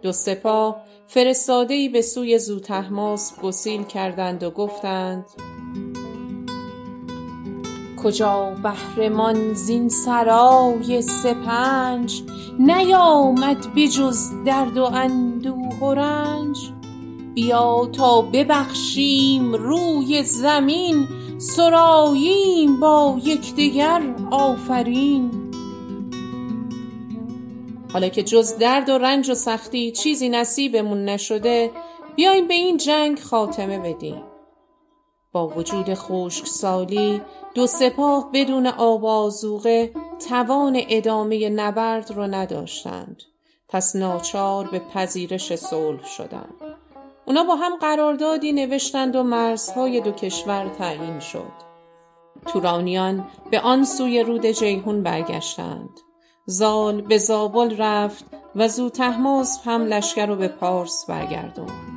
دو 0.02 0.12
سپاه 0.12 0.76
فرستادهای 1.06 1.88
به 1.88 2.02
سوی 2.02 2.38
زوتهماس 2.38 3.40
گسیل 3.40 3.82
کردند 3.82 4.42
و 4.42 4.50
گفتند 4.50 5.24
کجا 8.02 8.56
بهرمان 8.62 9.54
زین 9.54 9.88
سرای 9.88 11.02
سپنج 11.02 12.22
نیامد 12.58 13.74
به 13.74 13.88
جز 13.88 14.30
درد 14.46 14.78
و 14.78 14.84
اندوه 14.84 15.78
و 15.78 15.94
رنج؟ 15.94 16.72
بیا 17.34 17.88
تا 17.92 18.22
ببخشیم 18.22 19.54
روی 19.54 20.22
زمین 20.22 21.08
سراییم 21.44 22.80
با 22.80 23.20
یکدیگر 23.24 24.02
آفرین. 24.30 25.30
حالا 27.92 28.08
که 28.08 28.22
جز 28.22 28.58
درد 28.58 28.88
و 28.88 28.98
رنج 28.98 29.30
و 29.30 29.34
سختی 29.34 29.92
چیزی 29.92 30.28
نصیبمون 30.28 31.04
نشده 31.04 31.70
بیایم 32.16 32.48
به 32.48 32.54
این 32.54 32.76
جنگ 32.76 33.20
خاتمه 33.20 33.78
بدیم. 33.78 34.22
با 35.32 35.48
وجود 35.48 35.94
خشکسالی 35.94 37.20
دو 37.54 37.66
سپاه 37.66 38.30
بدون 38.32 38.66
آب 38.66 39.04
آذوقه 39.04 39.92
توان 40.28 40.80
ادامه 40.88 41.48
نبرد 41.48 42.10
رو 42.10 42.26
نداشتند. 42.26 43.22
پس 43.68 43.96
ناچار 43.96 44.68
به 44.68 44.78
پذیرش 44.78 45.56
صلح 45.56 46.04
شدند. 46.04 46.73
اونا 47.26 47.44
با 47.44 47.56
هم 47.56 47.76
قراردادی 47.76 48.52
نوشتند 48.52 49.16
و 49.16 49.22
مرزهای 49.22 50.00
دو 50.00 50.12
کشور 50.12 50.68
تعیین 50.68 51.20
شد. 51.20 51.52
تورانیان 52.46 53.26
به 53.50 53.60
آن 53.60 53.84
سوی 53.84 54.22
رود 54.22 54.46
جیهون 54.46 55.02
برگشتند. 55.02 56.00
زال 56.46 57.00
به 57.00 57.18
زابل 57.18 57.76
رفت 57.78 58.24
و 58.56 58.68
زوتهماسب 58.68 59.60
هم 59.64 59.82
لشکر 59.82 60.26
رو 60.26 60.36
به 60.36 60.48
پارس 60.48 61.04
برگرداند. 61.08 61.94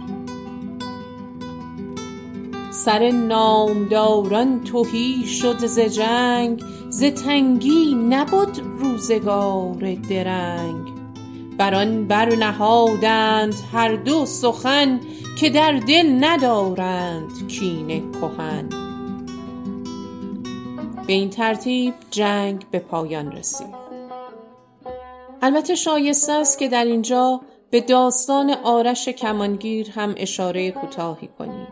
سر 2.71 3.11
نامداران 3.11 4.63
تهی 4.63 5.25
شد 5.25 5.65
ز 5.65 5.79
جنگ 5.79 6.63
ز 6.89 7.03
تنگی 7.03 7.95
نبد 7.95 8.59
روزگار 8.79 9.97
درنگ. 10.09 10.87
بر 11.57 11.75
آن 11.75 12.07
بر 12.07 12.35
نهادند 12.35 13.55
هر 13.73 13.95
دو 13.95 14.25
سخن 14.25 14.99
که 15.39 15.49
در 15.49 15.71
دل 15.71 16.17
ندارند 16.19 17.47
کین 17.47 18.11
کهن. 18.11 18.69
به 21.07 21.13
این 21.13 21.29
ترتیب 21.29 21.93
جنگ 22.11 22.65
به 22.71 22.79
پایان 22.79 23.31
رسید 23.31 23.75
البته 25.41 25.75
شایسته 25.75 26.33
است 26.33 26.59
که 26.59 26.67
در 26.67 26.85
اینجا 26.85 27.41
به 27.69 27.81
داستان 27.81 28.49
آرش 28.63 29.09
کمانگیر 29.09 29.91
هم 29.91 30.15
اشاره 30.17 30.71
کوتاهی 30.71 31.29
کنیم. 31.39 31.67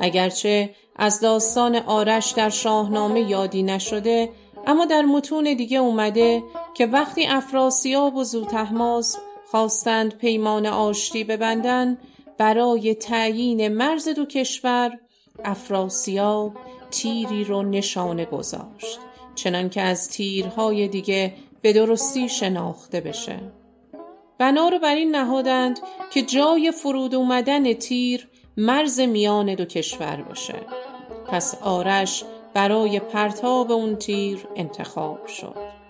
اگرچه 0.00 0.74
از 0.96 1.20
داستان 1.20 1.76
آرش 1.76 2.30
در 2.30 2.50
شاهنامه 2.50 3.20
یادی 3.20 3.62
نشده 3.62 4.30
اما 4.66 4.84
در 4.84 5.02
متون 5.02 5.44
دیگه 5.44 5.78
اومده 5.78 6.42
که 6.74 6.86
وقتی 6.86 7.26
افراسیاب 7.26 8.16
و 8.16 8.24
زوتهماس 8.24 9.16
خواستند 9.50 10.18
پیمان 10.18 10.66
آشتی 10.66 11.24
ببندن 11.24 11.98
برای 12.38 12.94
تعیین 12.94 13.68
مرز 13.68 14.08
دو 14.08 14.26
کشور 14.26 14.98
افراسیاب 15.44 16.52
تیری 16.90 17.44
رو 17.44 17.62
نشانه 17.62 18.24
گذاشت 18.24 18.98
چنان 19.34 19.70
که 19.70 19.80
از 19.80 20.08
تیرهای 20.08 20.88
دیگه 20.88 21.34
به 21.62 21.72
درستی 21.72 22.28
شناخته 22.28 23.00
بشه. 23.00 23.40
بنا 24.38 24.68
رو 24.68 24.78
بر 24.78 24.94
این 24.94 25.10
نهادند 25.16 25.80
که 26.10 26.22
جای 26.22 26.72
فرود 26.72 27.14
اومدن 27.14 27.72
تیر 27.72 28.28
مرز 28.56 29.00
میان 29.00 29.54
دو 29.54 29.64
کشور 29.64 30.22
باشه. 30.22 30.54
پس 31.28 31.54
آرش 31.62 32.24
برای 32.54 33.00
پرتاب 33.00 33.72
اون 33.72 33.96
تیر 33.96 34.48
انتخاب 34.56 35.26
شد. 35.26 35.83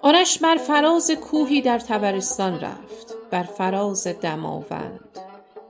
آرش 0.00 0.38
بر 0.38 0.56
فراز 0.56 1.10
کوهی 1.10 1.62
در 1.62 1.78
تبرستان 1.78 2.60
رفت 2.60 3.14
بر 3.30 3.42
فراز 3.42 4.06
دماوند. 4.06 5.18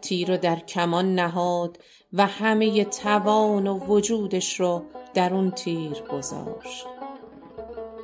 تیر 0.00 0.28
رو 0.30 0.36
در 0.36 0.56
کمان 0.56 1.14
نهاد 1.14 1.78
و 2.12 2.26
همه 2.26 2.84
توان 2.84 3.66
و 3.66 3.78
وجودش 3.78 4.60
رو 4.60 4.82
در 5.14 5.34
اون 5.34 5.50
تیر 5.50 6.02
گذاشت. 6.12 6.86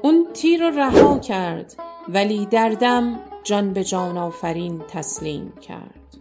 اون 0.03 0.27
تیر 0.33 0.69
رو 0.69 0.79
رها 0.79 1.19
کرد 1.19 1.75
ولی 2.09 2.47
در 2.47 2.69
دم 2.69 3.21
جان 3.45 3.73
به 3.73 3.85
جان 3.85 4.19
آفرین 4.19 4.83
تسلیم 4.89 5.53
کرد. 5.69 6.17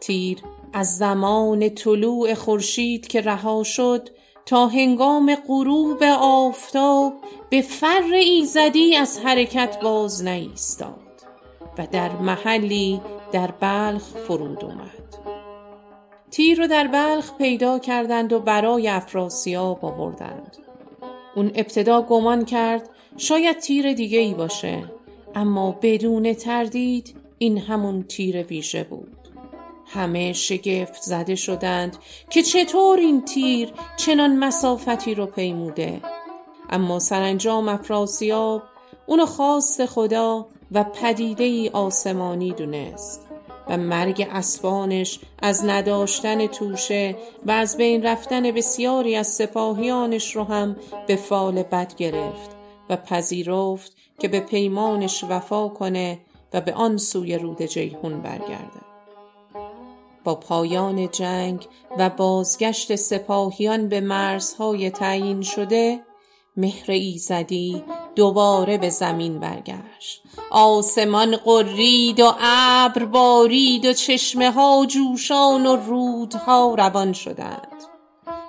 تیر 0.00 0.38
از 0.72 0.96
زمان 0.96 1.68
طلوع 1.68 2.34
خورشید 2.34 3.06
که 3.06 3.20
رها 3.20 3.62
شد 3.62 4.08
تا 4.48 4.66
هنگام 4.66 5.34
غروب 5.34 6.02
آفتاب 6.20 7.12
به 7.50 7.62
فر 7.62 8.12
ایزدی 8.12 8.96
از 8.96 9.18
حرکت 9.18 9.80
باز 9.82 10.24
نایستاد 10.24 10.94
و 11.78 11.86
در 11.92 12.12
محلی 12.12 13.00
در 13.32 13.50
بلخ 13.50 14.02
فرود 14.02 14.64
اومد 14.64 15.16
تیر 16.30 16.58
رو 16.58 16.66
در 16.66 16.86
بلخ 16.86 17.36
پیدا 17.38 17.78
کردند 17.78 18.32
و 18.32 18.40
برای 18.40 18.88
افراسیاب 18.88 19.84
آوردند. 19.84 20.56
اون 21.36 21.46
ابتدا 21.54 22.02
گمان 22.02 22.44
کرد 22.44 22.88
شاید 23.16 23.58
تیر 23.58 23.92
دیگه 23.92 24.18
ای 24.18 24.34
باشه 24.34 24.84
اما 25.34 25.78
بدون 25.82 26.32
تردید 26.32 27.16
این 27.38 27.58
همون 27.58 28.02
تیر 28.02 28.42
ویژه 28.42 28.84
بود. 28.84 29.27
همه 29.88 30.32
شگفت 30.32 31.02
زده 31.02 31.34
شدند 31.34 31.96
که 32.30 32.42
چطور 32.42 32.98
این 32.98 33.24
تیر 33.24 33.72
چنان 33.96 34.36
مسافتی 34.36 35.14
رو 35.14 35.26
پیموده. 35.26 36.00
اما 36.70 36.98
سرانجام 36.98 37.68
افراسیاب 37.68 38.62
اونو 39.06 39.26
خواست 39.26 39.86
خدا 39.86 40.46
و 40.72 40.84
پدیده 40.84 41.44
ای 41.44 41.70
آسمانی 41.72 42.52
دونست 42.52 43.26
و 43.68 43.76
مرگ 43.76 44.28
اسبانش 44.30 45.20
از 45.42 45.64
نداشتن 45.64 46.46
توشه 46.46 47.16
و 47.46 47.50
از 47.50 47.76
بین 47.76 48.02
رفتن 48.02 48.42
بسیاری 48.50 49.16
از 49.16 49.26
سپاهیانش 49.26 50.36
رو 50.36 50.44
هم 50.44 50.76
به 51.06 51.16
فال 51.16 51.62
بد 51.62 51.94
گرفت 51.96 52.50
و 52.90 52.96
پذیرفت 52.96 53.92
که 54.18 54.28
به 54.28 54.40
پیمانش 54.40 55.24
وفا 55.28 55.68
کنه 55.68 56.18
و 56.54 56.60
به 56.60 56.72
آن 56.72 56.96
سوی 56.96 57.38
رود 57.38 57.62
جیهون 57.62 58.20
برگرده 58.22 58.87
با 60.28 60.34
پایان 60.34 61.10
جنگ 61.10 61.66
و 61.98 62.10
بازگشت 62.10 62.96
سپاهیان 62.96 63.88
به 63.88 64.00
مرزهای 64.00 64.90
تعیین 64.90 65.42
شده 65.42 66.00
مهر 66.56 66.90
ایزدی 66.90 67.84
دوباره 68.16 68.78
به 68.78 68.90
زمین 68.90 69.40
برگشت. 69.40 70.22
آسمان 70.50 71.36
غرید 71.36 72.20
و 72.20 72.34
ابر 72.40 73.04
بارید 73.04 73.84
و 73.84 73.92
چشمه 73.92 74.50
ها 74.50 74.86
جوشان 74.86 75.66
و 75.66 75.76
رودها 75.76 76.74
روان 76.74 77.12
شدند 77.12 77.84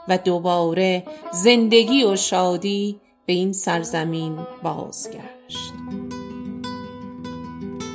و 0.08 0.18
دوباره 0.18 1.04
زندگی 1.32 2.04
و 2.04 2.16
شادی 2.16 3.00
به 3.26 3.34
این 3.34 3.54
سرزمین 3.54 4.40
بازگشت. 4.64 5.99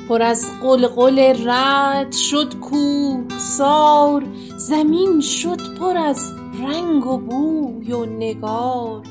پر 0.09 0.21
از 0.21 0.45
قلقل 0.61 1.19
رعد 1.45 2.11
شد 2.11 2.55
کوهسار 2.59 4.23
زمین 4.57 5.21
شد 5.21 5.77
پر 5.79 5.97
از 5.97 6.31
رنگ 6.63 7.07
و 7.07 7.17
بوی 7.17 7.91
و 7.91 8.05
نگار. 8.05 9.01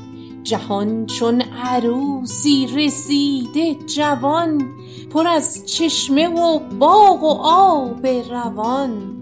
جهان 0.42 1.06
چون 1.06 1.40
عروسی 1.40 2.66
رسیده 2.76 3.74
جوان 3.74 4.62
پر 5.14 5.26
از 5.26 5.66
چشمه 5.66 6.28
و 6.28 6.58
باغ 6.58 7.22
و 7.22 7.38
آب 7.42 8.06
روان. 8.06 9.20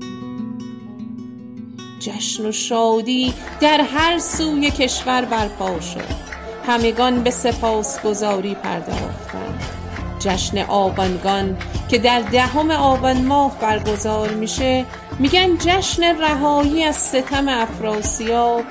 جشن 1.98 2.46
و 2.46 2.52
شادی 2.52 3.34
در 3.60 3.80
هر 3.80 4.18
سوی 4.18 4.70
کشور 4.70 5.24
برپا 5.24 5.80
شد. 5.80 6.32
همگان 6.66 7.22
به 7.22 7.30
سپاسگزاری 7.30 8.54
پرداختند. 8.54 9.81
جشن 10.22 10.58
آبانگان 10.58 11.56
که 11.88 11.98
در 11.98 12.20
دهم 12.20 12.70
آبان 12.70 13.24
ماه 13.24 13.58
برگزار 13.60 14.30
میشه 14.30 14.84
میگن 15.18 15.56
جشن 15.58 16.02
رهایی 16.20 16.84
از 16.84 16.96
ستم 16.96 17.48
افراسیاب 17.48 18.64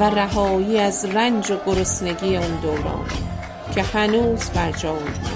و 0.00 0.04
رهایی 0.04 0.78
از 0.78 1.04
رنج 1.04 1.50
و 1.50 1.56
گرسنگی 1.66 2.36
اون 2.36 2.60
دوران 2.62 3.06
که 3.74 3.82
هنوز 3.82 4.50
بر 4.50 4.72
مونده 4.84 5.28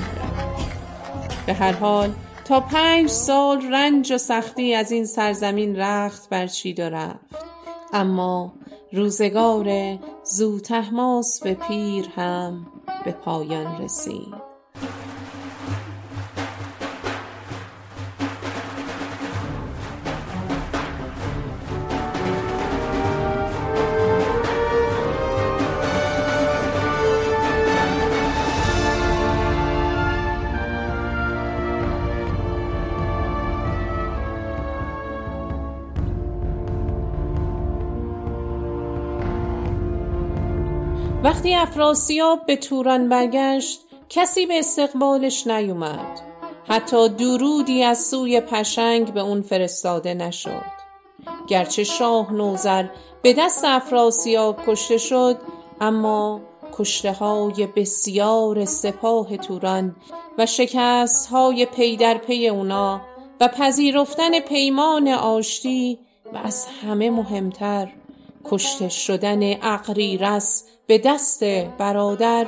به 1.46 1.54
هر 1.54 1.72
حال 1.72 2.12
تا 2.44 2.61
پنج 2.61 3.08
سال 3.08 3.62
رنج 3.72 4.12
و 4.12 4.18
سختی 4.18 4.74
از 4.74 4.90
این 4.92 5.06
سرزمین 5.06 5.76
رخت 5.76 6.28
برچید 6.28 6.80
و 6.80 6.82
رفت. 6.82 7.44
اما 7.92 8.52
روزگار 8.92 9.98
زوتحماس 10.24 11.40
به 11.42 11.54
پیر 11.54 12.08
هم 12.16 12.66
به 13.04 13.12
پایان 13.12 13.82
رسید. 13.82 14.52
وقتی 41.42 41.55
افراسیاب 41.55 42.46
به 42.46 42.57
توران 42.57 43.09
برگشت 43.09 43.81
کسی 44.09 44.46
به 44.46 44.59
استقبالش 44.59 45.46
نیومد. 45.46 46.20
حتی 46.68 47.09
درودی 47.09 47.83
از 47.85 48.07
سوی 48.07 48.40
پشنگ 48.40 49.12
به 49.12 49.20
اون 49.20 49.42
فرستاده 49.42 50.14
نشد. 50.14 50.62
گرچه 51.48 51.85
شاه 51.85 52.33
نوزر 52.33 52.85
به 53.22 53.33
دست 53.33 53.64
افراسیاب 53.64 54.61
کشته 54.66 54.98
شد 54.98 55.37
اما 55.81 56.40
کشته 56.72 57.12
های 57.12 57.68
بسیار 57.76 58.64
سپاه 58.64 59.37
توران 59.37 59.96
و 60.38 60.46
شکست 60.46 61.26
های 61.26 61.66
پی 61.66 61.96
در 61.96 62.18
پی 62.18 62.48
اونا 62.48 63.00
و 63.40 63.48
پذیرفتن 63.48 64.40
پیمان 64.40 65.09
آشتی 65.09 65.98
و 66.33 66.37
از 66.37 66.66
همه 66.66 67.11
مهمتر 67.11 67.88
کشته 68.44 68.88
شدن 68.88 69.62
اقریرس 69.62 70.64
به 70.87 70.98
دست 70.98 71.44
برادر 71.78 72.46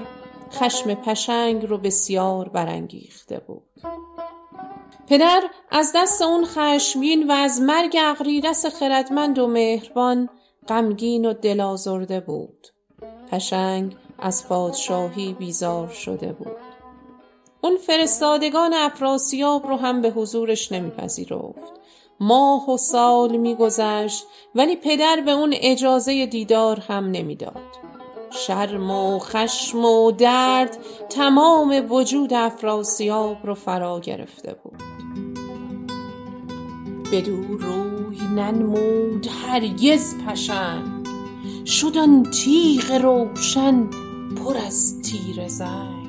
خشم 0.53 0.95
پشنگ 0.95 1.67
رو 1.67 1.79
بسیار 1.79 2.49
برانگیخته 2.49 3.39
بود. 3.39 3.63
پدر 5.07 5.43
از 5.71 5.93
دست 5.95 6.23
اون 6.23 6.45
خشمگین 6.45 7.31
و 7.31 7.33
از 7.33 7.61
مرگ 7.61 7.97
اغریرس 8.01 8.67
خردمند 8.67 9.39
و 9.39 9.47
مهربان 9.47 10.29
غمگین 10.69 11.27
و 11.27 11.33
دل 11.33 12.21
بود. 12.21 12.67
پشنگ 13.31 13.97
از 14.19 14.49
پادشاهی 14.49 15.33
بیزار 15.33 15.89
شده 15.89 16.33
بود. 16.33 16.57
اون 17.61 17.77
فرستادگان 17.77 18.75
افراسیاب 18.75 19.67
رو 19.67 19.77
هم 19.77 20.03
به 20.03 20.11
حضورش 20.11 20.73
نمیپذیرفت. 20.73 21.84
ماه 22.21 22.71
و 22.71 22.77
سال 22.77 23.37
میگذشت 23.37 24.25
ولی 24.55 24.77
پدر 24.77 25.23
به 25.25 25.31
اون 25.31 25.55
اجازه 25.57 26.27
دیدار 26.27 26.81
هم 26.81 27.11
نمی‌داد. 27.11 27.85
شرم 28.31 28.91
و 28.91 29.19
خشم 29.19 29.85
و 29.85 30.11
درد 30.11 30.79
تمام 31.11 31.87
وجود 31.91 32.35
افراسیاب 32.35 33.37
رو 33.45 33.55
فرا 33.55 34.01
گرفته 34.01 34.57
بود. 34.63 34.83
بدو 37.13 37.43
روی 37.57 38.19
ننمود 38.37 39.27
هرگز 39.47 40.15
پشنگ 40.27 41.07
شد 41.67 41.99
آن 41.99 42.23
تیغ 42.23 42.93
روشن 42.93 43.91
پر 44.37 44.57
از 44.57 45.03
تیر 45.03 45.49
زنگ 45.49 46.04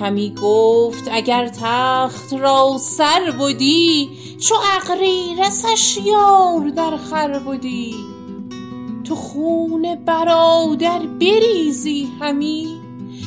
همی 0.00 0.34
گفت 0.42 1.08
اگر 1.12 1.48
تخت 1.48 2.32
را 2.32 2.76
سر 2.80 3.34
بودی 3.38 4.10
چو 4.40 4.54
اغریرثش 4.76 5.98
یار 6.04 6.68
در 6.68 6.96
خر 6.96 7.38
بودی 7.38 7.94
تو 9.04 9.14
خون 9.14 9.94
برادر 10.04 10.98
بریزی 10.98 12.08
همی 12.20 12.82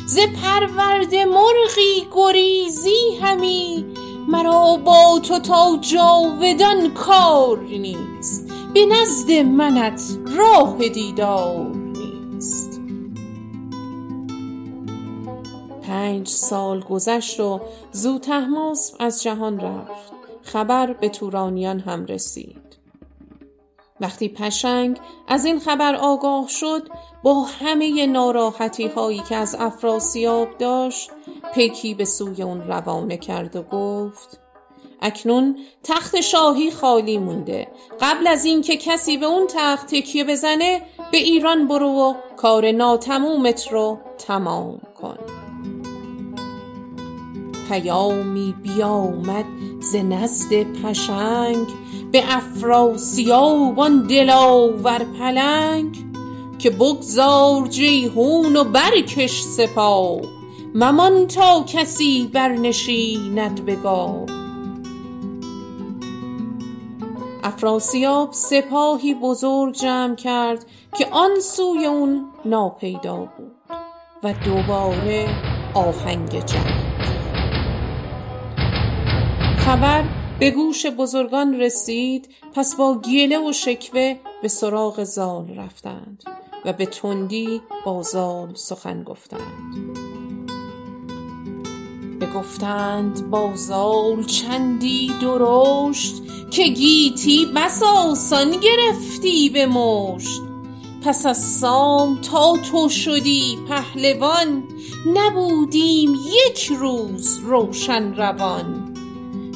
ز 0.06 0.19
پرورده 0.19 1.25
مرغی 1.25 2.08
گریزی 2.12 3.15
همی. 3.21 3.86
مرا 4.28 4.78
با 4.86 5.19
تو 5.23 5.39
تا 5.39 5.78
جاودان 5.82 6.93
کار 6.93 7.60
نیست 7.60 8.51
به 8.73 8.86
نزد 8.86 9.32
منت 9.32 10.04
راه 10.38 10.89
دیدار. 10.89 11.85
پنج 15.95 16.27
سال 16.27 16.79
گذشت 16.79 17.39
و 17.39 17.62
زوتحماس 17.91 18.93
از 18.99 19.23
جهان 19.23 19.60
رفت. 19.60 20.13
خبر 20.41 20.93
به 20.93 21.10
تورانیان 21.10 21.79
هم 21.79 22.05
رسید. 22.05 22.77
وقتی 24.01 24.29
پشنگ 24.29 24.99
از 25.27 25.45
این 25.45 25.60
خبر 25.60 25.95
آگاه 25.95 26.47
شد 26.47 26.88
با 27.23 27.43
همه 27.43 28.05
ناراحتی 28.05 28.88
هایی 28.88 29.19
که 29.19 29.36
از 29.36 29.55
افراسیاب 29.60 30.58
داشت 30.58 31.12
پیکی 31.53 31.93
به 31.93 32.05
سوی 32.05 32.43
اون 32.43 32.62
روانه 32.62 33.17
کرد 33.17 33.55
و 33.55 33.63
گفت 33.63 34.39
اکنون 35.01 35.58
تخت 35.84 36.21
شاهی 36.21 36.71
خالی 36.71 37.17
مونده. 37.17 37.67
قبل 38.01 38.27
از 38.27 38.45
اینکه 38.45 38.77
کسی 38.77 39.17
به 39.17 39.25
اون 39.25 39.47
تخت 39.49 39.88
تکیه 39.88 40.23
بزنه 40.23 40.81
به 41.12 41.17
ایران 41.17 41.67
برو 41.67 41.89
و 41.89 42.13
کار 42.38 42.71
ناتمومت 42.71 43.71
رو 43.71 43.99
تمام 44.17 44.81
کن. 45.01 45.44
پیامی 47.69 48.56
بیامد 48.63 49.45
ز 49.80 49.95
نزد 49.95 50.63
پشنگ 50.63 51.67
به 52.12 52.23
افراسیاب 52.36 53.80
آن 53.80 54.08
دلاور 54.08 55.06
پلنگ. 55.19 56.06
که 56.60 56.69
بگذار 56.69 57.67
جیحون 57.67 58.56
و 58.56 58.63
برکش 58.63 59.41
سپاه 59.41 60.21
ممان 60.75 61.28
تا 61.28 61.63
کسی 61.67 62.30
برنشیند 62.34 63.65
به 63.65 63.75
گاه. 63.75 64.25
افراسیاب 67.43 68.30
سپاهی 68.32 69.13
بزرگ 69.13 69.73
جمع 69.73 70.15
کرد 70.15 70.65
که 70.97 71.08
آن 71.12 71.39
سوی 71.39 71.86
اون 71.86 72.25
ناپیدا 72.45 73.15
بود 73.17 73.51
و 74.23 74.34
دوباره 74.45 75.28
آهنگ 75.73 76.45
جنگ. 76.45 76.85
خبر 79.65 80.04
به 80.39 80.51
گوش 80.51 80.86
بزرگان 80.86 81.62
رسید 81.62 82.30
پس 82.54 82.75
با 82.75 83.01
گیله 83.01 83.49
و 83.49 83.51
شکوه 83.51 84.15
به 84.41 84.47
سراغ 84.47 85.04
زال 85.04 85.56
رفتند 85.56 86.23
و 86.65 86.73
به 86.73 86.86
تندی 86.86 87.62
با 87.86 88.01
زال 88.01 88.54
سخن 88.56 89.04
گفتند. 89.04 89.99
بگفتند 92.21 93.30
با 93.30 93.51
زال 93.56 94.23
چندی 94.23 95.12
درشت 95.21 96.15
که 96.51 96.63
گیتی 96.67 97.45
بس 97.56 97.84
آسان 97.84 98.51
گرفتی 98.51 99.49
به 99.49 99.65
مشت. 99.65 100.41
پس 101.06 101.25
از 101.25 101.43
سام 101.43 102.21
تا 102.21 102.58
تو 102.58 102.89
شدی 102.89 103.58
پهلوان 103.69 104.63
نبودیم 105.13 106.15
یک 106.15 106.71
روز 106.80 107.38
روشن 107.38 108.13
روان. 108.15 108.85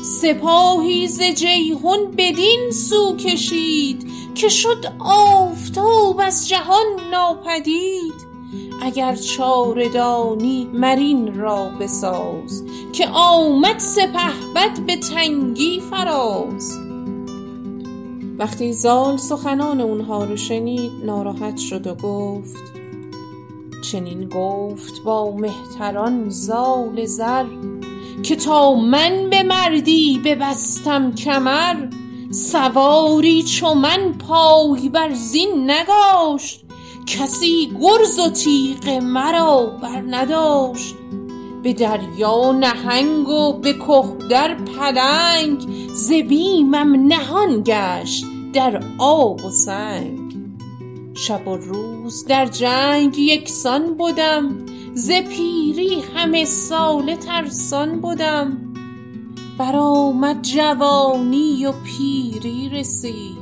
سپاهی 0.03 1.07
ز 1.07 1.21
جیحون 1.21 2.11
بدین 2.17 2.71
سو 2.71 3.15
کشید 3.15 4.07
که 4.35 4.49
شد 4.49 4.85
آفتاب 4.99 6.19
از 6.19 6.49
جهان 6.49 6.85
ناپدید. 7.11 8.29
اگر 8.81 9.15
چاره 9.15 9.89
دانی 9.89 10.69
مرین 10.73 11.39
را 11.39 11.69
بساز 11.79 12.63
که 12.93 13.07
آمد 13.13 13.79
سپهبد 13.79 14.79
به 14.87 14.97
تنگی 14.97 15.79
فراز. 15.79 16.77
وقتی 18.37 18.73
زال 18.73 19.17
سخنان 19.17 19.81
اونها 19.81 20.23
رو 20.23 20.35
شنید 20.35 20.91
ناراحت 21.05 21.57
شد 21.57 21.87
و 21.87 21.95
گفت 21.95 22.73
چنین 23.91 24.29
گفت 24.29 25.03
با 25.03 25.31
مهتران 25.35 26.29
زال 26.29 27.05
زر 27.05 27.45
که 28.23 28.35
تا 28.35 28.73
من 28.75 29.29
به 29.29 29.43
مردی 29.43 30.21
ببستم 30.25 31.15
کمر 31.15 31.75
سواری 32.31 33.43
چو 33.43 33.73
من 33.73 34.13
پای 34.13 34.89
بر 34.89 35.13
زین 35.13 35.71
نگاشت. 35.71 36.63
کسی 37.05 37.71
گرز 37.81 38.19
و 38.19 38.29
تیغ 38.29 38.89
مرا 38.89 39.65
بر 39.81 40.03
نداشت. 40.09 40.95
به 41.63 41.73
دریا 41.73 42.51
نهنگ 42.51 43.29
و 43.29 43.53
به 43.53 43.73
که 43.73 44.27
در 44.29 44.55
پلنگ 44.55 45.67
ز 45.93 46.11
نهان 46.95 47.63
گشت 47.65 48.25
در 48.53 48.83
آب 48.97 49.45
و 49.45 49.49
سنگ. 49.49 50.48
شب 51.19 51.47
و 51.47 51.57
روز 51.57 52.25
در 52.25 52.45
جنگ 52.45 53.17
یکسان 53.17 53.97
بدم 53.97 54.65
ز 54.93 55.11
پیری 55.11 56.03
همه 56.15 56.45
ساله 56.45 57.15
ترسان 57.15 58.01
بدم 58.01 58.73
برآمد 59.57 60.41
جوانی 60.41 61.65
و 61.65 61.71
پیری 61.71 62.69
رسید 62.69 63.37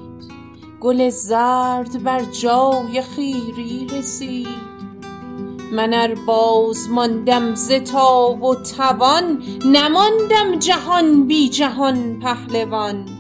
گل 0.82 1.10
زرد 1.10 2.04
بر 2.04 2.24
جای 2.24 3.02
خیری 3.02 3.88
رسید. 3.88 4.48
من 5.72 5.94
ار 5.94 6.16
باز 6.16 6.90
ماندم 6.90 7.56
ز 7.56 7.72
تاب 7.72 8.44
و 8.44 8.56
توان 8.56 9.44
نماندم 9.66 10.60
جهان 10.60 11.28
بی 11.28 11.50
جهان 11.50 12.20
پهلوان. 12.20 13.17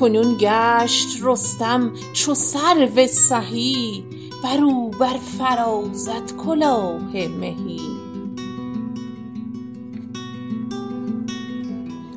کنون 0.00 0.36
گشت 0.40 1.08
رستم 1.22 1.92
چو 2.12 2.34
سرو 2.34 3.06
سهی 3.06 4.04
بر 4.44 4.64
او 4.64 4.90
برفرازد 4.90 6.36
کلاه 6.44 7.28
مهی. 7.28 7.80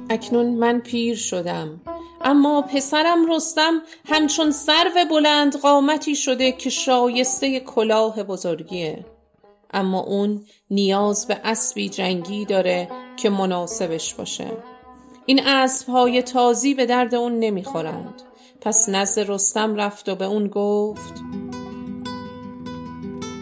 اکنون 0.10 0.46
من 0.46 0.80
پیر 0.80 1.16
شدم 1.16 1.82
اما 2.22 2.62
پسرم 2.62 3.32
رستم 3.32 3.82
همچون 4.06 4.52
سرو 4.52 5.06
بلندقامتی 5.10 6.16
شده 6.16 6.52
که 6.52 6.70
شایسته 6.70 7.60
کلاه 7.60 8.24
بزرگیه. 8.24 9.06
اما 9.74 10.00
اون 10.00 10.46
نیاز 10.72 11.28
به 11.28 11.42
اسبی 11.44 11.90
جنگی 11.90 12.46
داره 12.46 12.90
که 13.18 13.30
مناسبش 13.30 14.14
باشه. 14.14 14.71
این 15.26 15.48
اسبهای 15.48 16.22
تازی 16.22 16.74
به 16.74 16.86
درد 16.86 17.16
اون 17.16 17.40
نمی‌خورند. 17.40 18.22
پس 18.62 18.90
نزد 18.90 19.32
رستم 19.32 19.76
رفت 19.76 20.10
و 20.10 20.16
به 20.16 20.26
اون 20.26 20.48
گفت 20.48 21.14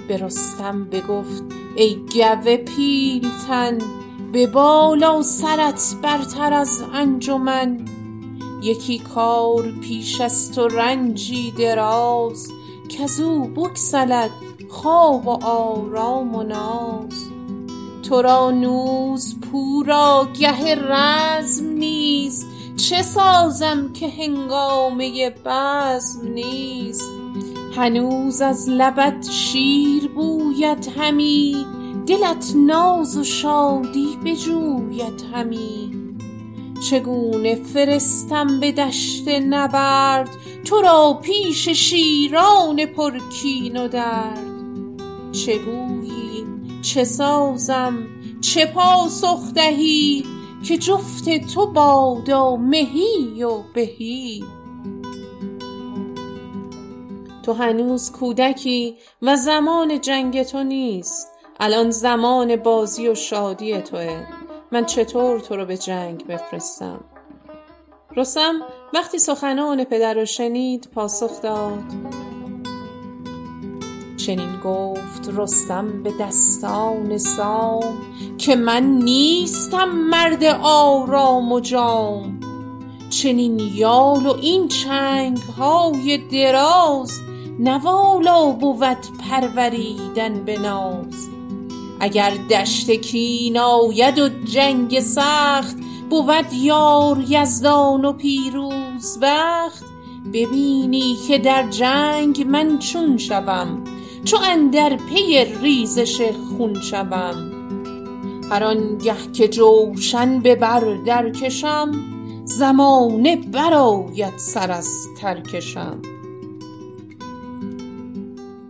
به 0.07 0.17
رستم 0.17 0.85
بگفت 0.85 1.43
ای 1.75 1.95
گو 1.95 2.57
پیلتن 2.57 3.77
به 4.31 4.47
بالا 4.47 5.21
سرت 5.21 5.95
برتر 6.01 6.53
از 6.53 6.83
انجمن. 6.93 7.85
یکی 8.63 8.99
کار 8.99 9.71
پیش 9.81 10.21
است 10.21 10.57
و 10.57 10.67
رنجی 10.67 11.51
دراز 11.51 12.51
کز 12.89 13.19
او 13.19 13.47
بگسلد 13.47 14.31
خواب 14.69 15.27
و 15.27 15.45
آرام 15.45 16.35
و 16.35 16.43
ناز. 16.43 17.28
تو 18.09 18.21
را 18.21 18.51
نوز 18.51 19.35
پورا 19.39 20.27
گه 20.39 20.75
رزم 20.75 21.69
نیست. 21.69 22.47
چه 22.77 23.01
سازم 23.01 23.93
که 23.93 24.07
هنگامه 24.09 25.29
بزم 25.45 26.27
نیست؟ 26.27 27.11
هنوز 27.75 28.41
از 28.41 28.69
لبت 28.69 29.29
شیر 29.31 30.07
بوید 30.07 30.87
همی. 30.97 31.65
دلت 32.07 32.53
ناز 32.55 33.17
و 33.17 33.23
شادی 33.23 34.17
بجوید 34.25 35.23
همی. 35.33 35.91
چگونه 36.89 37.55
فرستم 37.55 38.59
به 38.59 38.71
دشت 38.71 39.27
نبرد؟ 39.27 40.29
تو 40.65 40.81
را 40.81 41.19
پیش 41.23 41.69
شیران 41.69 42.85
پر 42.85 43.19
کین 43.41 43.77
و 43.77 43.87
درد. 43.87 44.45
چه 45.31 45.57
گویی 45.57 45.98
چه 46.81 47.03
سازم؟ 47.03 48.07
چه 48.41 48.65
پاسخ 48.65 49.53
دهی 49.55 50.25
که 50.67 50.77
جفت 50.77 51.53
تو 51.53 51.67
بادا 51.67 52.55
مهی 52.55 53.43
و 53.43 53.63
بهی؟ 53.73 54.43
تو 57.43 57.53
هنوز 57.53 58.11
کودکی 58.11 58.97
و 59.21 59.35
زمان 59.35 60.01
جنگ 60.01 60.43
تو 60.43 60.63
نیست. 60.63 61.31
الان 61.59 61.91
زمان 61.91 62.55
بازی 62.55 63.07
و 63.07 63.15
شادی 63.15 63.81
توه. 63.81 64.27
من 64.71 64.85
چطور 64.85 65.39
تو 65.39 65.55
رو 65.55 65.65
به 65.65 65.77
جنگ 65.77 66.27
بفرستم؟ 66.27 67.03
رستم 68.15 68.53
وقتی 68.93 69.19
سخنان 69.19 69.83
پدر 69.83 70.13
رو 70.13 70.25
شنید 70.25 70.89
پاسخ 70.95 71.41
داد. 71.41 71.83
چنین 74.19 74.59
گفت 74.63 75.29
رستم 75.33 76.03
به 76.03 76.13
دستان 76.19 77.17
سام 77.17 77.97
که 78.37 78.55
من 78.55 78.83
نیستم 78.83 79.89
مرد 79.89 80.43
آرام 80.61 81.51
و 81.51 81.59
جام. 81.59 82.39
چنین 83.09 83.59
یال 83.59 84.25
و 84.25 84.35
این 84.41 84.67
چنگ 84.67 85.37
های 85.37 86.17
دراز 86.17 87.19
نه 87.59 87.77
والا 87.77 88.51
بود 88.51 88.97
پروریدن 89.29 90.43
به 90.45 90.59
ناز. 90.59 91.27
اگر 91.99 92.33
دشت 92.49 92.91
کین 92.91 93.57
آید 93.57 94.19
و 94.19 94.29
جنگ 94.29 94.99
سخت 94.99 95.77
بود 96.09 96.53
یار 96.53 97.25
یزدان 97.29 98.05
و 98.05 98.13
پیروز 98.13 99.19
بخت. 99.21 99.83
ببینی 100.33 101.17
که 101.27 101.37
در 101.37 101.69
جنگ 101.69 102.47
من 102.47 102.79
چون 102.79 103.17
شوم 103.17 103.83
چو 104.25 104.37
اندر 104.43 104.97
پی 104.97 105.45
ریزش 105.61 106.21
خون 106.21 106.81
شوم. 106.81 107.51
هر 108.51 108.63
آنگه 108.63 109.31
که 109.33 109.47
جوشن 109.47 110.39
به 110.39 110.55
بر 110.55 110.97
درکشم 111.05 111.91
زمانه 112.45 113.35
برآید 113.35 114.37
سر 114.37 114.71
از 114.71 115.07
ترکشم 115.21 116.01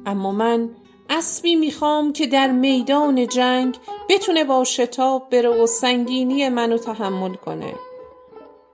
اما 0.05 0.31
من 0.31 0.69
اسبی 1.09 1.55
می‌خوام 1.55 2.13
که 2.13 2.27
در 2.27 2.51
میدان 2.51 3.27
جنگ 3.27 3.77
بتونه 4.09 4.43
با 4.43 4.63
شتاب 4.63 5.29
بره 5.29 5.63
و 5.63 5.67
سنگینی 5.67 6.49
منو 6.49 6.77
تحمل 6.77 7.33
کنه. 7.33 7.73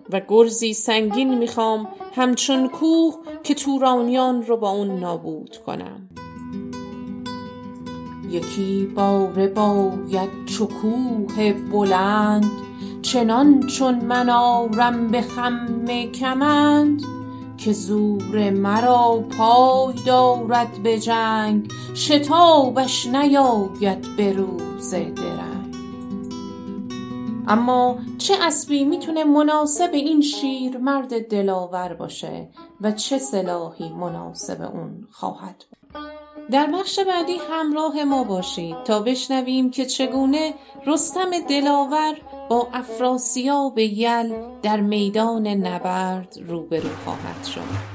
و 0.10 0.22
گرزی 0.28 0.74
سنگین 0.74 1.38
می‌خوام 1.38 1.88
همچون 2.16 2.70
کوه 2.70 3.16
که 3.44 3.54
تورانیان 3.54 4.46
رو 4.46 4.58
با 4.58 4.70
اون 4.70 5.00
نابود 5.00 5.58
کنم. 5.66 6.10
یکی 8.36 8.86
باره 8.96 9.48
باید 9.48 10.46
چو 10.46 10.66
کوه 10.66 11.54
بلند 11.54 12.46
چنان 13.02 13.68
چون 13.68 13.96
من 14.06 14.30
آرم 14.30 15.08
به 15.08 15.22
خم 15.22 15.86
کمند 16.14 17.02
که 17.58 17.74
زور 17.74 18.50
مرا 18.50 19.24
پای 19.38 19.94
دارد 20.06 20.84
به 20.84 21.00
جنگ 21.00 21.72
شتابش 21.96 23.06
نیاید 23.06 24.16
به 24.18 24.34
روز 24.34 24.92
درنگ. 24.92 25.76
اما 27.48 28.00
چه 28.18 28.34
اسبی 28.42 28.84
می‌تونه 28.84 29.24
مناسب 29.24 29.90
این 29.94 30.22
شیرمرد 30.22 31.28
دلاور 31.30 31.94
باشه 31.94 32.50
و 32.82 32.92
چه 32.92 33.18
سلاحی 33.18 33.90
مناسب 33.94 34.62
اون 34.62 35.08
خواهد 35.12 35.66
بود؟ 35.70 36.25
در 36.52 36.66
بخش 36.66 37.00
بعدی 37.00 37.38
همراه 37.52 38.04
ما 38.04 38.24
باشید 38.24 38.84
تا 38.84 39.00
بشنویم 39.00 39.72
که 39.72 39.86
چگونه 39.86 40.54
رستم 40.86 41.40
دلاور 41.50 42.16
با 42.50 42.68
افراسیاب 42.74 43.80
یل 43.80 44.34
در 44.62 44.80
میدان 44.80 45.48
نبرد 45.48 46.38
روبرو 46.48 46.90
خواهد 47.06 47.46
شد. 47.46 47.95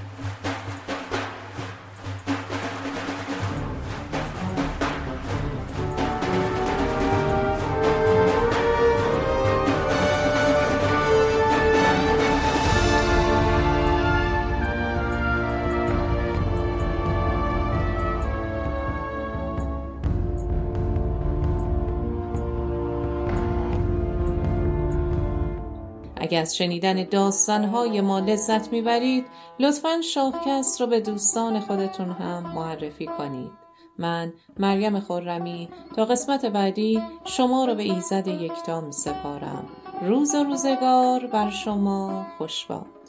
اگر 26.31 26.41
از 26.41 26.57
شنیدن 26.57 27.05
داستانهای 27.05 28.01
ما 28.01 28.19
لذت 28.19 28.73
می‌برید 28.73 29.27
لطفا 29.59 30.01
شاهکست 30.01 30.81
رو 30.81 30.87
به 30.87 31.01
دوستان 31.01 31.61
خودتون 31.61 32.11
هم 32.11 32.53
معرفی 32.55 33.07
کنید. 33.07 33.51
من 33.99 34.33
مریم 34.59 35.01
خرمی 35.01 35.69
تا 35.97 36.05
قسمت 36.05 36.47
بعدی 36.47 37.03
شما 37.25 37.65
رو 37.65 37.75
به 37.75 37.83
ایزد 37.83 38.29
یکتا 38.29 38.81
می 38.81 38.93
سپارم 38.93 39.69
روز 40.03 40.35
و 40.35 40.45
روزگار 40.45 41.27
بر 41.27 41.51
شما 41.51 42.27
خوش 42.39 42.67
باد. 42.67 43.00